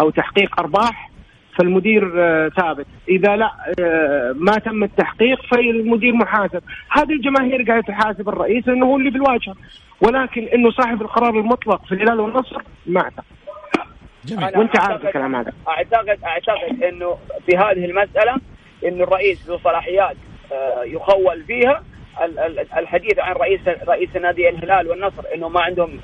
أو 0.00 0.10
تحقيق 0.10 0.60
أرباح 0.60 1.10
فالمدير 1.58 2.12
آه، 2.16 2.48
ثابت. 2.48 2.86
إذا 3.08 3.36
لا 3.36 3.50
آه، 3.80 4.34
ما 4.36 4.52
تم 4.52 4.84
التحقيق 4.84 5.38
فالمدير 5.50 6.14
محاسب. 6.14 6.62
هذه 6.90 7.12
الجماهير 7.12 7.62
قاعدة 7.62 7.82
تحاسب 7.82 8.28
الرئيس 8.28 8.68
إنه 8.68 8.86
هو 8.86 8.96
اللي 8.96 9.10
بالواجهة. 9.10 9.54
ولكن 10.02 10.48
إنه 10.54 10.70
صاحب 10.70 11.02
القرار 11.02 11.40
المطلق 11.40 11.84
في 11.84 11.92
الهلال 11.92 12.20
والنصر 12.20 12.62
ما 12.86 13.00
اعتقد 13.00 13.24
جميل. 14.24 14.58
وأنت 14.58 14.80
عارف 14.80 15.06
الكلام 15.06 15.36
هذا. 15.36 15.52
اعتقد 15.68 16.18
أعتقد 16.24 16.82
إنه 16.82 17.18
في 17.46 17.56
هذه 17.56 17.84
المسألة 17.84 18.36
إنه 18.84 19.04
الرئيس 19.04 19.46
ذو 19.46 19.58
صلاحيات 19.58 20.16
آه، 20.52 20.82
يخول 20.84 21.42
فيها 21.42 21.82
الحديث 22.76 23.18
عن 23.18 23.32
رئيس 23.34 23.60
رئيس 23.88 24.16
نادي 24.16 24.48
الهلال 24.48 24.88
والنصر 24.88 25.22
إنه 25.34 25.48
ما 25.48 25.60
عندهم 25.60 26.00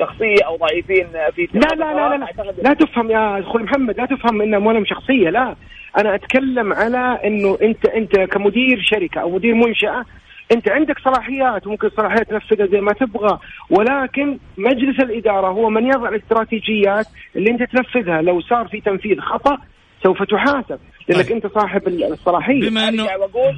شخصية 0.00 0.44
أو 0.46 0.56
ضعيفين 0.56 1.06
في 1.34 1.48
لا 1.52 1.60
لا 1.60 1.94
لا 1.94 2.16
لا, 2.16 2.16
لا, 2.16 2.52
لا 2.62 2.74
تفهم 2.74 3.10
يا 3.10 3.40
أخوي 3.40 3.62
محمد 3.62 4.00
لا 4.00 4.06
تفهم 4.06 4.42
إنه 4.42 4.58
مو 4.58 4.84
شخصية 4.84 5.30
لا. 5.30 5.54
أنا 5.98 6.14
أتكلم 6.14 6.72
على 6.72 7.18
إنه 7.24 7.58
انت 7.62 7.86
أنت 7.86 8.20
كمدير 8.20 8.80
شركة 8.82 9.20
أو 9.20 9.30
مدير 9.30 9.54
منشأة 9.54 10.04
انت 10.52 10.68
عندك 10.68 10.98
صلاحيات 10.98 11.66
وممكن 11.66 11.86
الصلاحيات 11.86 12.30
تنفذها 12.30 12.66
زي 12.66 12.80
ما 12.80 12.92
تبغى 12.92 13.38
ولكن 13.70 14.38
مجلس 14.58 15.00
الإدارة 15.00 15.48
هو 15.48 15.70
من 15.70 15.86
يضع 15.86 16.08
الاستراتيجيات 16.08 17.06
اللي 17.36 17.50
انت 17.50 17.62
تنفذها 17.62 18.22
لو 18.22 18.40
صار 18.40 18.68
في 18.68 18.80
تنفيذ 18.80 19.20
خطأ 19.20 19.58
سوف 20.02 20.22
تحاسب 20.22 20.78
لأنك 21.08 21.26
طيب. 21.26 21.32
انت 21.32 21.46
صاحب 21.46 21.88
الصلاحية 21.88 22.70
بما 22.70 22.88
انه 22.88 23.06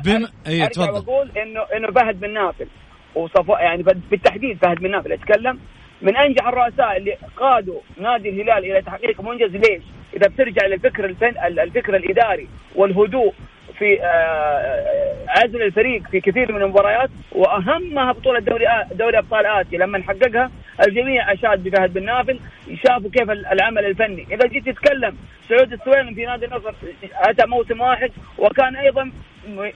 بما 0.05 0.28
اي 0.47 0.68
تفضل 0.68 0.97
أقول 0.97 1.30
انه 1.36 1.61
إنه 1.76 1.90
فهد 1.93 2.20
بن 2.20 2.34
نافل 2.34 2.66
وصف 3.14 3.49
يعني 3.49 3.82
بالتحديد 3.82 4.59
فهد 4.62 4.78
بن 4.78 4.90
نافل 4.90 5.12
اتكلم 5.12 5.59
من 6.03 6.16
أنجح 6.16 6.47
الرؤساء 6.47 6.97
اللي 6.97 7.16
قادوا 7.36 7.80
نادي 8.01 8.28
الهلال 8.28 8.64
إلى 8.64 8.82
تحقيق 8.82 9.20
منجز 9.20 9.57
ليش؟ 9.57 9.82
إذا 10.16 10.28
بترجع 10.28 10.66
للفكر 10.66 11.05
الفن 11.05 11.34
الفكر 11.47 11.97
الإداري 11.97 12.49
والهدوء 12.74 13.34
في 13.79 14.03
آه، 14.03 15.12
عزل 15.29 15.62
الفريق 15.62 16.03
في 16.11 16.20
كثير 16.20 16.53
من 16.53 16.62
المباريات 16.62 17.11
وأهمها 17.33 18.12
بطولة 18.12 18.41
دوري 18.41 18.66
دوري 18.93 19.18
أبطال 19.18 19.47
آسيا. 19.47 19.79
لما 19.79 20.03
حققها 20.03 20.51
الجميع 20.87 21.33
أشاد 21.33 21.64
بفهد 21.64 21.95
بن 21.95 22.05
نافل 22.05 22.41
شافوا 22.87 23.11
كيف 23.11 23.31
العمل 23.31 23.85
الفني. 23.87 24.27
إذا 24.31 24.47
جيت 24.47 24.68
تتكلم 24.68 25.16
سعود 25.49 25.73
السويلم 25.73 26.14
في 26.14 26.27
نادي 26.27 26.47
النصر 26.47 26.73
أتى 27.14 27.47
موسم 27.47 27.81
واحد 27.81 28.11
وكان 28.39 28.77
أيضا 28.77 29.12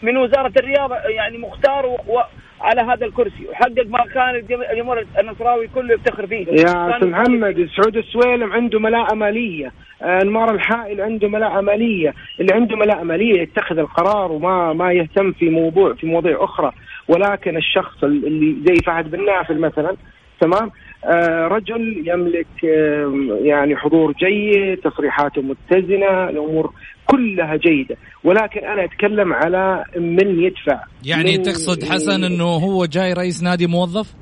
من 0.02 0.16
وزارة 0.16 0.52
الرياضة 0.60 0.94
يعني 0.94 1.38
مختار 1.38 1.86
و 1.86 2.20
على 2.60 2.92
هذا 2.92 3.06
الكرسي. 3.06 3.48
وحقق 3.50 3.86
ما 3.86 4.04
كان 4.14 4.34
الجمهور 4.70 5.06
النصراوي 5.18 5.68
كله 5.74 5.94
يفتخر 5.94 6.26
فيه. 6.26 6.46
يا 6.46 6.96
أستاذ 6.96 7.08
محمد 7.08 7.68
سعود 7.76 7.96
السويلم 7.96 8.52
عنده 8.52 8.80
ملاءة 8.80 9.14
مالية. 9.14 9.72
انمار 10.02 10.54
الحائل 10.54 11.00
عنده 11.00 11.28
ملاءة 11.28 11.60
مالية. 11.60 12.14
اللي 12.40 12.54
عنده 12.54 12.76
ملاءة 12.76 13.02
مالية 13.02 13.40
يتخذ 13.40 13.78
القرار 13.78 14.32
وما 14.32 14.72
ما 14.72 14.92
يهتم 14.92 15.32
في 15.32 15.50
موضوع 15.50 15.94
في 15.94 16.06
مواضيع 16.06 16.44
أخرى. 16.44 16.72
ولكن 17.08 17.56
الشخص 17.56 18.04
اللي 18.04 18.56
زي 18.66 18.74
فهد 18.86 19.10
بن 19.10 19.24
نافل 19.24 19.58
مثلا 19.58 19.96
تمام؟ 20.40 20.70
آه 21.04 21.48
رجل 21.48 22.02
يملك 22.08 22.64
آه 22.64 23.38
يعني 23.42 23.76
حضور 23.76 24.12
جيد 24.12 24.76
تصريحاته 24.76 25.42
متزنة 25.42 26.28
الأمور 26.28 26.72
كلها 27.07 27.57
جيدة 27.57 27.96
ولكن 28.24 28.64
أنا 28.64 28.84
أتكلم 28.84 29.32
على 29.32 29.84
من 29.96 30.42
يدفع 30.42 30.80
يعني 31.04 31.36
من 31.38 31.42
تقصد 31.42 31.84
حسن 31.84 32.24
إنه 32.24 32.44
هو 32.44 32.84
جاي 32.84 33.12
رئيس 33.12 33.42
نادي 33.42 33.66
موظف؟ 33.66 34.14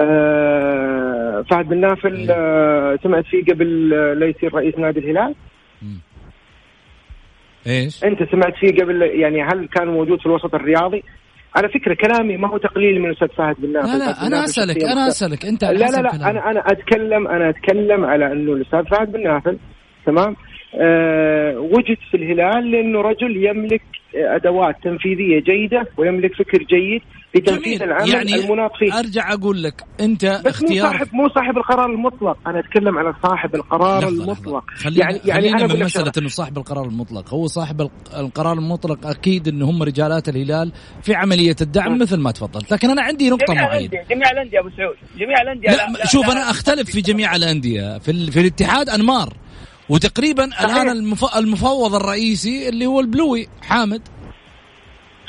آه 0.00 1.44
فهد 1.50 1.68
بن 1.68 1.80
نافل 1.80 2.16
إيه. 2.16 2.30
آه 2.30 2.98
سمعت 3.02 3.24
فيه 3.24 3.44
قبل 3.44 3.94
آه 3.94 4.14
لا 4.14 4.26
يصير 4.26 4.54
رئيس 4.54 4.78
نادي 4.78 5.00
الهلال؟ 5.00 5.34
إيش؟ 7.66 8.04
أنت 8.04 8.18
سمعت 8.30 8.54
فيه 8.60 8.82
قبل 8.82 9.02
يعني 9.02 9.42
هل 9.42 9.68
كان 9.68 9.88
موجود 9.88 10.20
في 10.20 10.26
الوسط 10.26 10.54
الرياضي؟ 10.54 11.02
على 11.56 11.68
فكرة 11.68 11.94
كلامي 11.94 12.36
ما 12.36 12.48
هو 12.48 12.58
تقليل 12.58 13.00
من 13.00 13.06
الاستاذ 13.06 13.28
فهد 13.28 13.56
بن 13.58 13.72
نافل 13.72 13.88
لا 13.88 13.98
لا 13.98 14.26
أنا 14.26 14.44
أسألك 14.44 14.84
أنا 14.84 15.08
أسألك 15.08 15.46
أنت 15.46 15.64
لا 15.64 15.72
لا 15.72 16.02
لا. 16.02 16.30
أنا 16.30 16.50
أنا 16.50 16.60
أتكلم 16.66 17.28
أنا 17.28 17.48
أتكلم 17.48 18.04
على 18.04 18.32
أنه 18.32 18.52
الأستاذ 18.52 18.84
فهد 18.84 19.12
بن 19.12 19.22
نافل 19.22 19.58
تمام 20.06 20.36
وجد 21.58 21.98
في 22.10 22.16
الهلال 22.16 22.70
لأنه 22.70 23.00
رجل 23.00 23.44
يملك 23.44 23.82
أدوات 24.14 24.76
تنفيذية 24.82 25.40
جيدة 25.40 25.86
ويملك 25.98 26.34
فكر 26.34 26.58
جيد 26.58 27.02
لتنفيذ 27.34 27.82
العمل 27.82 28.08
يعني 28.08 28.34
المناط 28.34 28.70
فيه 28.78 28.98
أرجع 28.98 29.32
أقول 29.32 29.62
لك 29.62 29.84
أنت 30.00 30.24
بس 30.24 30.46
اختيار 30.46 30.86
مو 30.86 30.92
صاحب 30.92 31.08
مو 31.14 31.28
صاحب 31.28 31.56
القرار 31.56 31.90
المطلق. 31.90 32.48
أنا 32.48 32.60
أتكلم 32.60 32.98
على 32.98 33.14
صاحب 33.22 33.54
القرار 33.54 34.08
المطلق. 34.08 34.64
خلينا 34.70 35.04
يعني 35.04 35.20
يعني 35.24 35.50
أنا 35.50 35.74
من 35.74 35.80
مسألة 35.80 36.12
إنه 36.18 36.28
صاحب 36.28 36.58
القرار 36.58 36.84
المطلق. 36.84 37.34
هو 37.34 37.46
صاحب 37.46 37.90
القرار 38.18 38.58
المطلق 38.58 39.06
أكيد 39.06 39.48
إنه 39.48 39.70
هم 39.70 39.82
رجالات 39.82 40.28
الهلال 40.28 40.72
في 41.02 41.14
عملية 41.14 41.56
الدعم 41.60 41.98
مثل 41.98 42.20
ما 42.20 42.30
تفضلت. 42.30 42.72
لكن 42.72 42.90
أنا 42.90 43.02
عندي 43.02 43.30
نقطة 43.30 43.54
جميع 43.54 43.62
معينة. 43.62 43.90
جميع 44.10 44.30
الأندية 44.30 44.60
أبو 44.60 44.68
سعود. 44.76 44.96
جميع 45.16 45.42
الأندية. 45.42 45.68
لا, 45.68 45.98
لا 45.98 46.06
شوف 46.06 46.26
لا 46.26 46.32
أنا 46.32 46.50
أختلف 46.50 46.90
في 46.90 47.00
جميع 47.00 47.36
الأندية. 47.36 47.98
في, 47.98 48.30
في 48.30 48.40
الاتحاد 48.40 48.88
أنمار. 48.88 49.32
وتقريبا 49.88 50.50
صحيح. 50.50 50.76
الان 50.76 50.88
المفوض 51.36 51.94
الرئيسي 51.94 52.68
اللي 52.68 52.86
هو 52.86 53.00
البلوي 53.00 53.48
حامد. 53.62 54.02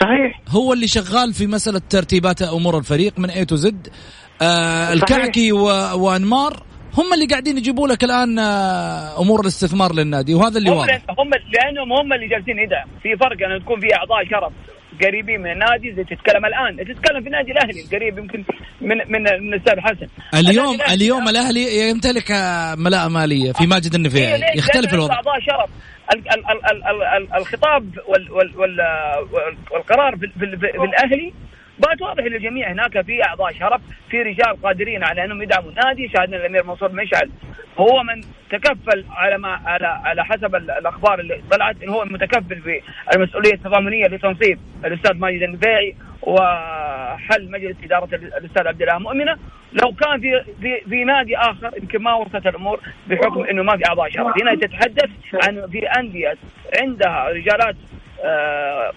صحيح. 0.01 0.41
هو 0.49 0.73
اللي 0.73 0.87
شغال 0.87 1.33
في 1.33 1.47
مسألة 1.47 1.81
ترتيبات 1.89 2.41
أمور 2.41 2.77
الفريق 2.77 3.19
من 3.19 3.29
A 3.29 3.45
to 3.45 3.55
Z 3.55 3.87
آه 4.41 4.93
الكعكي 4.93 5.51
و... 5.51 5.65
وأنمار 5.95 6.63
هم 6.97 7.13
اللي 7.13 7.25
قاعدين 7.25 7.57
يجيبوا 7.57 7.87
لك 7.87 8.03
الآن 8.03 8.39
آه، 8.39 9.21
أمور 9.21 9.41
الاستثمار 9.41 9.93
للنادي 9.95 10.33
وهذا 10.33 10.57
اللي 10.57 10.69
واضح. 10.69 11.01
هم 11.19 11.29
لأنهم 11.29 11.93
هم 11.93 12.13
اللي 12.13 12.27
جالسين 12.27 12.59
يدعم 12.59 12.87
في 13.03 13.17
فرق 13.17 13.49
أن 13.49 13.63
تكون 13.63 13.79
في 13.79 13.95
أعضاء 13.95 14.25
شرف. 14.29 14.53
قريبين 15.01 15.41
من 15.41 15.51
النادي 15.51 15.93
زي 15.95 16.03
تتكلم 16.03 16.45
الآن. 16.45 16.77
تتكلم 16.77 17.21
في 17.21 17.27
النادي 17.27 17.51
الأهلي 17.51 17.81
القريب 17.83 18.17
يمكن 18.17 18.43
من 18.81 18.97
من 18.97 19.21
من 19.21 19.53
الأستاذ 19.53 19.79
حسن. 19.79 20.07
اليوم 20.33 20.77
اليوم 20.93 21.29
الأهلي 21.29 21.89
يمتلك 21.89 22.31
ملاءة 22.77 23.07
مالية 23.07 23.51
في 23.51 23.67
ماجد 23.67 23.95
النفيعي. 23.95 24.35
إيه، 24.35 24.57
يختلف 24.57 24.93
الوضع. 24.93 25.13
اعضاء 25.13 25.39
شرف. 25.39 25.69
الخطاب 27.37 27.83
والقرار 29.71 30.15
في, 30.15 30.27
في, 30.39 30.57
في 30.57 30.83
الأهلي 30.89 31.33
بات 31.79 32.01
واضح 32.01 32.23
للجميع 32.23 32.71
هناك 32.71 33.01
في 33.01 33.23
أعضاء 33.23 33.53
شرف 33.53 33.81
في 34.09 34.21
رجال 34.21 34.61
قادرين 34.63 35.03
على 35.03 35.25
أنهم 35.25 35.41
يدعموا. 35.41 35.69
النادي 35.69 36.09
شاهدنا 36.09 36.37
الأمير 36.37 36.63
منصور 36.63 36.91
مشعل. 36.91 37.29
هو 37.77 38.03
من 38.03 38.21
تكفل 38.49 39.05
على 39.09 39.37
ما 39.37 39.59
على 39.65 39.87
على 39.87 40.25
حسب 40.25 40.55
الأخبار 40.55 41.19
اللي 41.19 41.41
طلعت 41.51 41.83
انه 41.83 41.93
هو 41.93 42.03
المتكفل 42.03 42.61
في 42.61 42.81
المسؤولية 43.15 43.53
التضامنية 43.53 44.05
لتنصيب 44.05 44.59
الأستاذ 44.85 45.13
ماجد 45.17 45.41
النفيعي 45.41 45.95
وحل 46.21 47.51
مجلس 47.51 47.77
إدارة 47.83 48.15
الأستاذ 48.15 48.67
عبد 48.67 48.81
الله 48.81 48.99
مؤمنة. 48.99 49.37
لو 49.73 49.91
كان 49.91 50.19
في 50.19 50.43
في 50.61 50.89
في 50.89 51.03
نادي 51.03 51.37
آخر 51.37 51.71
يمكن 51.81 52.01
ما 52.01 52.13
وصلت 52.13 52.47
الأمور 52.47 52.79
بحكم 53.07 53.43
إنه 53.43 53.63
ما 53.63 53.77
في 53.77 53.83
أعضاء 53.89 54.09
شرف. 54.09 54.41
هنا 54.41 54.55
تتحدث 54.55 55.09
عن 55.33 55.67
في 55.71 55.85
أندية 55.99 56.37
عندها 56.81 57.29
رجالات 57.29 57.75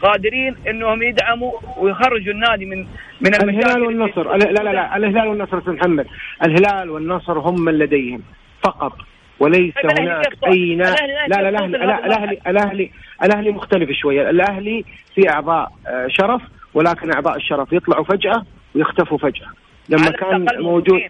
قادرين 0.03 0.57
إنهم 0.69 1.03
يدعموا 1.03 1.53
ويخرجوا 1.79 2.33
النادي 2.33 2.67
من 2.67 2.87
من 3.21 3.35
الهلال 3.35 3.83
والنصر. 3.83 4.37
لا 4.37 4.63
لا 4.63 4.73
لا 4.73 4.97
الهلال 4.97 5.29
والنصر 5.29 5.59
أستاذ 5.59 5.73
محمد. 5.73 6.07
الهلال 6.45 6.91
والنصر 6.91 7.39
هم 7.39 7.65
من 7.65 7.79
لديهم 7.79 8.23
فقط 8.65 8.93
وليس 9.41 9.75
هناك 9.99 10.27
أي. 10.47 10.75
لا 10.75 10.95
لا 11.29 11.49
الأهلي 11.49 11.77
الأهلي 11.77 12.39
الأهلي 12.47 12.91
الأهلي 13.25 13.51
مختلف 13.51 13.91
شوية. 13.91 14.31
الأهلي 14.31 14.85
في 15.15 15.31
أعضاء 15.31 15.73
آه، 15.87 16.07
شرف 16.09 16.43
ولكن 16.75 17.13
أعضاء 17.13 17.37
الشرف 17.37 17.73
يطلعوا 17.73 18.05
فجأة 18.05 18.43
ويختفوا 18.75 19.19
فجأة. 19.19 19.49
لما 19.89 20.11
كان 20.11 20.47
موجود 20.61 21.01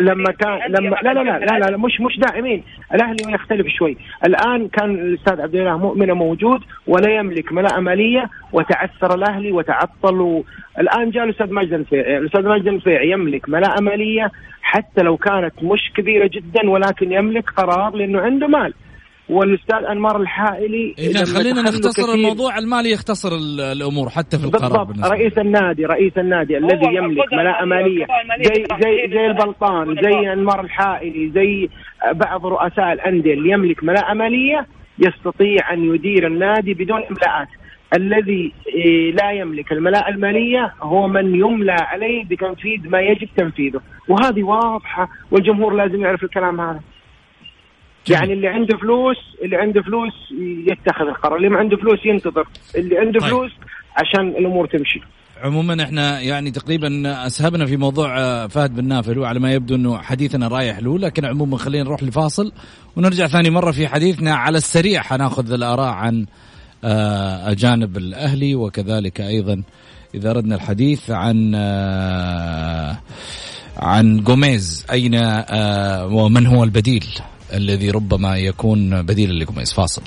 لما 0.00 0.32
كان 0.32 0.58
لما 0.72 0.96
لا 1.02 1.14
لا 1.14 1.22
لا 1.22 1.38
لا, 1.38 1.70
لا, 1.70 1.76
مش 1.76 2.00
مش 2.00 2.18
داعمين. 2.18 2.62
الأهلي 2.94 3.32
يختلف 3.34 3.66
شوي. 3.68 3.96
الآن 4.26 4.68
كان 4.68 4.94
الأستاذ 4.94 5.40
عبد 5.40 5.54
الله 5.54 5.76
مؤمنه 5.78 6.14
موجود 6.14 6.60
ولا 6.86 7.10
يملك 7.14 7.52
ملاءة 7.52 7.80
مالية 7.80 8.30
وتعثر 8.52 9.14
الأهلي 9.14 9.52
وتعطل 9.52 10.20
و... 10.20 10.44
الآن 10.78 11.10
جاء 11.10 11.24
الأستاذ 11.24 11.52
ماجد 11.52 11.72
النفيعي 11.72 12.18
الأستاذ 12.18 12.48
ماجد 12.48 12.66
النفيعي 12.68 13.10
يملك 13.10 13.48
ملاءة 13.48 13.80
مالية 13.82 14.30
حتى 14.62 15.02
لو 15.02 15.16
كانت 15.16 15.54
مش 15.62 15.92
كبيرة 15.96 16.30
جدا 16.32 16.70
ولكن 16.70 17.12
يملك 17.12 17.50
قرار 17.50 17.96
لأنه 17.96 18.20
عنده 18.20 18.46
مال. 18.46 18.74
والاستاذ 19.30 19.84
أنمار 19.90 20.20
الحائلي. 20.20 20.94
إذا 20.98 21.24
خلينا 21.24 21.62
نختصر 21.62 22.14
الموضوع. 22.14 22.58
المالي 22.58 22.90
يختصر 22.90 23.28
الأمور 23.72 24.08
حتى 24.08 24.38
في 24.38 24.44
القرار 24.44 24.84
بالضبط. 24.84 25.12
رئيس 25.12 25.38
النادي 25.38 25.86
رئيس 25.86 26.18
النادي 26.18 26.58
الذي 26.58 26.94
يملك 26.94 27.32
ملاءة 27.32 27.64
مالية. 27.64 28.06
زي 28.42 28.64
زي 28.82 29.10
زي 29.14 29.26
البلطان 29.26 29.96
زي 30.02 30.32
أنمار 30.32 30.60
الحائلي 30.60 31.30
زي 31.34 31.68
بعض 32.12 32.46
رؤساء 32.46 32.92
الأندية 32.92 33.34
اللي 33.34 33.50
يملك 33.50 33.84
ملاءة 33.84 34.14
مالية 34.14 34.66
يستطيع 34.98 35.72
أن 35.72 35.94
يدير 35.94 36.26
النادي 36.26 36.74
بدون 36.74 37.02
إملاءات. 37.02 37.48
الذي 37.96 38.52
إيه، 38.74 39.12
لا 39.12 39.30
يملك 39.30 39.72
الملاءة 39.72 40.08
المالية 40.08 40.74
هو 40.82 41.08
من 41.08 41.34
يملى 41.34 41.72
عليه 41.72 42.24
بتنفيذ 42.24 42.88
ما 42.88 43.00
يجب 43.00 43.28
تنفيذه. 43.36 43.80
وهذه 44.08 44.42
واضحة 44.42 45.08
والجمهور 45.30 45.74
لازم 45.74 46.00
يعرف 46.00 46.24
الكلام 46.24 46.60
هذا. 46.60 46.80
يعني 48.10 48.32
اللي 48.32 48.48
عنده 48.48 48.78
فلوس 48.78 49.16
اللي 49.44 49.56
عنده 49.56 49.82
فلوس 49.82 50.12
يتخذ 50.70 51.04
القرار. 51.08 51.36
اللي 51.36 51.48
ما 51.48 51.58
عنده 51.58 51.76
فلوس 51.76 52.06
ينتظر. 52.06 52.48
اللي 52.76 52.98
عنده 52.98 53.20
طيب. 53.20 53.28
فلوس 53.30 53.50
عشان 53.96 54.28
الأمور 54.28 54.66
تمشي. 54.66 55.00
عموما 55.42 55.82
إحنا 55.82 56.20
يعني 56.20 56.50
تقريبا 56.50 57.02
أسهبنا 57.26 57.66
في 57.66 57.76
موضوع 57.76 58.18
آه، 58.20 58.46
فهد 58.46 58.74
بن 58.74 58.84
نافل 58.88 59.18
وعلى 59.18 59.40
ما 59.40 59.52
يبدو 59.52 59.74
إنه 59.74 59.98
حديثنا 59.98 60.48
رايح 60.48 60.78
له 60.78 60.98
لكن 60.98 61.24
عموما 61.24 61.56
خلينا 61.56 61.84
نروح 61.84 62.02
لفاصل 62.02 62.52
ونرجع 62.96 63.26
ثاني 63.26 63.50
مرة 63.50 63.70
في 63.70 63.88
حديثنا 63.88 64.34
على 64.34 64.58
السريع. 64.58 65.02
حناخذ 65.02 65.52
الآراء 65.52 65.88
عن 65.88 66.26
آه، 66.84 67.50
أجانب 67.50 67.96
الأهلي 67.96 68.54
وكذلك 68.54 69.20
أيضا 69.20 69.62
إذا 70.14 70.30
أردنا 70.30 70.54
الحديث 70.54 71.10
عن 71.10 71.52
آه، 71.54 72.96
عن 73.76 74.20
جوميز. 74.24 74.86
أين 74.92 75.14
ومن 76.12 76.46
هو 76.46 76.64
البديل؟ 76.64 77.04
الذي 77.52 77.90
ربما 77.90 78.36
يكون 78.36 79.02
بديلا 79.02 79.32
لجوميز 79.32 79.72
فاصل. 79.72 80.02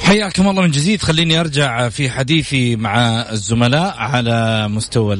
حياكم 0.00 0.48
الله 0.48 0.62
من 0.62 0.70
جديد. 0.70 1.02
خليني 1.02 1.40
أرجع 1.40 1.88
في 1.88 2.10
حديثي 2.10 2.76
مع 2.76 3.26
الزملاء 3.32 3.94
على 3.96 4.68
مستوى 4.68 5.16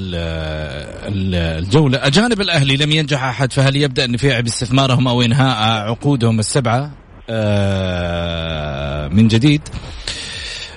الجولة. 1.59 2.07
أجانب 2.07 2.41
الأهلي 2.41 2.77
لم 2.77 2.91
ينجح 2.91 3.25
أحد 3.25 3.53
فهل 3.53 3.77
يبدأ 3.77 4.05
النفيع 4.05 4.41
باستثمارهم 4.41 5.09
أو 5.09 5.23
إنهاء 5.23 5.89
عقودهم 5.91 6.39
السبعة؟ 6.39 6.91
آه، 7.31 9.09
من 9.09 9.29
جديد. 9.29 9.63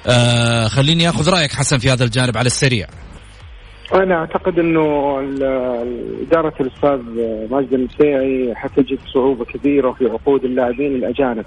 آه، 0.08 0.68
خليني 0.68 1.10
آخذ 1.10 1.30
رأيك 1.30 1.54
حسن 1.54 1.78
في 1.78 1.92
هذا 1.92 2.04
الجانب 2.04 2.38
على 2.38 2.48
السريع. 2.48 2.88
أنا 3.94 4.16
أعتقد 4.16 4.60
إنه 4.60 5.20
إدارة 6.22 6.54
الأستاذ 6.60 7.00
ماجد 7.52 7.74
المسيعي 7.74 8.56
حتجد 8.56 9.00
صعوبة 9.14 9.46
كبيرة 9.46 9.92
في 9.92 10.06
عقود 10.06 10.46
اللاعبين 10.46 10.96
الأجانب 10.96 11.46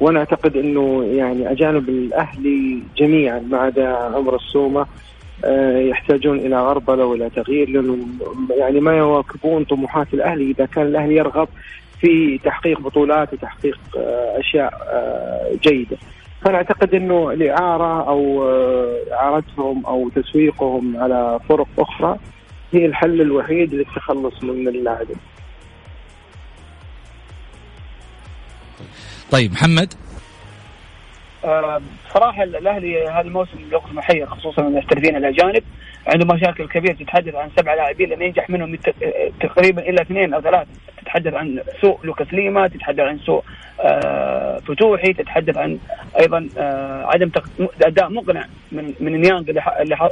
وأنا 0.00 0.18
أعتقد 0.18 0.56
إنه 0.56 1.04
يعني 1.04 1.52
أجانب 1.52 1.88
الأهلي 1.88 2.82
جميعا 2.96 3.38
ما 3.38 3.58
عدا 3.58 3.88
عمر 3.88 4.36
السومة 4.36 4.86
آه، 5.44 5.78
يحتاجون 5.78 6.38
إلى 6.38 6.60
غربلة 6.62 7.04
والى 7.04 7.30
تغيير 7.30 7.68
لأنهم 7.68 8.18
يعني 8.50 8.80
ما 8.80 8.98
يواكبون 8.98 9.64
طموحات 9.64 10.14
الأهلي 10.14 10.50
إذا 10.50 10.66
كان 10.66 10.86
الأهلي 10.86 11.16
يرغب 11.16 11.48
في 12.00 12.38
تحقيق 12.44 12.80
بطولات 12.80 13.32
وتحقيق 13.32 13.78
آه، 13.96 14.40
أشياء 14.40 14.72
آه، 14.92 15.50
جيدة. 15.62 15.96
فأنا 16.44 16.56
أعتقد 16.56 16.94
إنه 16.94 17.30
الإعارة 17.30 18.08
أو 18.08 18.48
إعارتهم 19.12 19.86
أو 19.86 20.08
تسويقهم 20.08 20.96
على 20.96 21.40
طرق 21.48 21.68
أخرى 21.78 22.18
هي 22.72 22.86
الحل 22.86 23.20
الوحيد 23.20 23.74
للتخلص 23.74 24.42
من 24.42 24.68
اللاعبين. 24.68 25.16
طيب 29.30 29.52
محمد؟ 29.52 29.94
آه، 31.44 31.82
صراحة 32.14 32.42
الأهلي 32.42 33.08
هذا 33.08 33.20
الموسم 33.20 33.58
يوقف 33.72 33.92
محير 33.92 34.26
خصوصا 34.26 34.62
المحترفين 34.62 35.16
الأجانب. 35.16 35.62
عنده 36.06 36.34
مشاكل 36.34 36.68
كبيرة 36.68 36.92
تتحدث 36.92 37.34
عن 37.34 37.50
سبع 37.56 37.74
لاعبين 37.74 38.08
لم 38.08 38.22
ينجح 38.22 38.50
منهم 38.50 38.78
تقريبا 39.40 39.88
إلا 39.88 40.02
اثنين 40.02 40.34
أو 40.34 40.40
ثلاثة. 40.40 40.70
تتحدث 41.14 41.34
عن 41.34 41.60
سوء 41.80 41.98
لوكاس 42.04 42.34
ليما 42.34 42.68
تتحدث 42.68 43.00
عن 43.00 43.18
سوء 43.18 43.42
آه، 43.80 44.60
فتوحي 44.68 45.12
تتحدث 45.12 45.58
عن 45.58 45.78
أيضا 46.20 46.48
آه، 46.58 47.06
عدم 47.14 47.30
أداء 47.82 48.08
مقنع 48.10 48.46
من 48.72 48.92
من 49.00 49.20
نيانج 49.20 49.50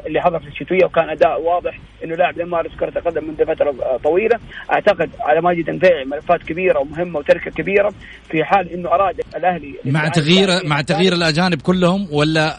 اللي 0.07 0.21
حضر 0.21 0.39
في 0.39 0.49
الشتوية 0.49 0.85
وكان 0.85 1.11
أداء 1.11 1.41
واضح 1.41 1.79
إنه 2.05 2.15
لاعب 2.15 2.39
لم 2.39 2.47
يمارس 2.47 2.71
كرة 2.81 2.99
القدم 2.99 3.25
منذ 3.25 3.47
فترة 3.47 3.75
طويلة. 4.05 4.39
أعتقد 4.73 5.11
على 5.21 5.41
ماجد 5.41 5.69
النفيعي 5.69 6.05
ملفات 6.05 6.43
كبيرة 6.43 6.79
ومهمة 6.79 7.19
وتركة 7.19 7.51
كبيرة 7.51 7.93
في 8.31 8.45
حال 8.45 8.73
إنه 8.73 8.89
أراد 8.89 9.21
الأهلي 9.37 9.75
مع 9.85 10.09
تغيير 10.09 10.49
مع 10.65 10.81
تغيير 10.81 11.13
الأجانب 11.13 11.63
كلهم 11.63 12.09
ولا 12.13 12.59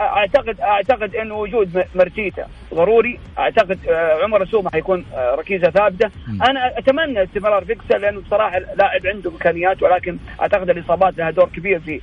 اعتقد 0.00 0.60
أعتقد 0.60 1.14
انه 1.14 1.34
وجود 1.34 1.84
مرتيتا 1.94 2.46
ضروري. 2.74 3.18
أعتقد 3.38 3.78
آه، 3.88 4.24
عمر 4.24 4.46
سومه 4.46 4.70
حيكون 4.70 5.04
آه، 5.14 5.34
ركيزة 5.34 5.70
ثابتة. 5.70 6.06
م. 6.06 6.42
أنا 6.42 6.78
أتمنى 6.78 7.22
استمرار 7.22 7.64
فيكسر 7.64 7.98
لأنه 7.98 8.20
بصراحة 8.20 8.58
لاعب 8.58 9.06
عنده 9.06 9.30
إمكانيات 9.30 9.82
ولكن 9.82 10.18
أعتقد 10.40 10.70
الإصابات 10.70 11.18
لها 11.18 11.30
دور 11.30 11.48
كبير 11.48 11.80
في 11.80 12.00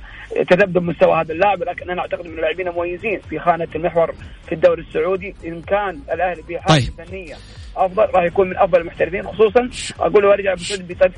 تذبذب 0.48 0.82
مستوى 0.82 1.20
هذا 1.20 1.32
اللاعب. 1.32 1.60
ولكن 1.60 1.90
أنا 1.90 2.00
أعتقد 2.00 2.26
من 2.26 2.34
اللاعبين 2.34 2.68
مميزين 2.68 3.20
في 3.20 3.38
خانة 3.38 3.68
المحور 3.74 4.12
في 4.46 4.54
الدوري 4.54 4.82
السعودي 4.82 5.34
إن 5.46 5.62
كان 5.62 6.00
الأهلي 6.12 6.42
في 6.42 6.58
حالة 6.58 6.80
طيب. 6.80 7.06
فنية. 7.06 7.34
أفضل 7.76 8.02
راح 8.14 8.24
يكون 8.24 8.48
من 8.50 8.58
أفضل 8.58 8.80
المحترفين 8.80 9.26
خصوصا 9.26 9.68
أقول 10.00 10.22
له 10.22 10.32
ارجع 10.32 10.54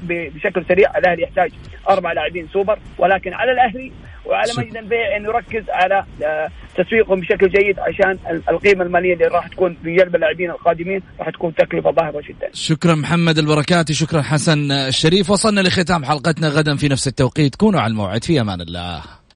بشكل 0.03 0.65
سريع 0.69 0.99
الأهلي 0.99 1.23
يحتاج 1.23 1.51
أربع 1.89 2.13
لاعبين 2.13 2.49
سوبر 2.53 2.79
ولكن 2.99 3.33
على 3.35 3.53
الأهلي 3.53 3.93
وعلى 4.27 4.53
مجد 4.59 4.77
البيع 4.77 5.17
إنه 5.17 5.29
يركز 5.29 5.71
على 5.71 6.05
آه، 6.23 6.49
تسويقهم 6.77 7.21
بشكل 7.21 7.49
جيد 7.49 7.79
عشان 7.79 8.19
القيمة 8.49 8.85
المالية 8.85 9.15
اللي 9.15 9.25
راح 9.25 9.49
تكون 9.49 9.77
في 9.85 9.97
جلب 9.97 10.15
اللاعبين 10.15 10.51
القادمين 10.51 11.03
راح 11.19 11.31
تكون 11.31 11.55
تكلفة 11.55 11.91
ظاهرة 11.91 12.23
جدا. 12.29 12.49
شكرا 12.53 12.95
محمد 12.95 13.39
البركاتي 13.39 13.95
شكرا 13.95 14.23
حسن 14.23 14.73
الشريف 14.73 15.31
وصلنا 15.31 15.61
لختام 15.61 16.05
حلقتنا 16.05 16.49
غدا 16.49 16.77
في 16.77 16.89
نفس 16.89 17.09
التوقيت 17.09 17.55
كونوا 17.55 17.81
على 17.81 17.91
الموعد 17.91 18.25
في 18.25 18.41
أمان 18.41 18.61
الله. 18.61 19.24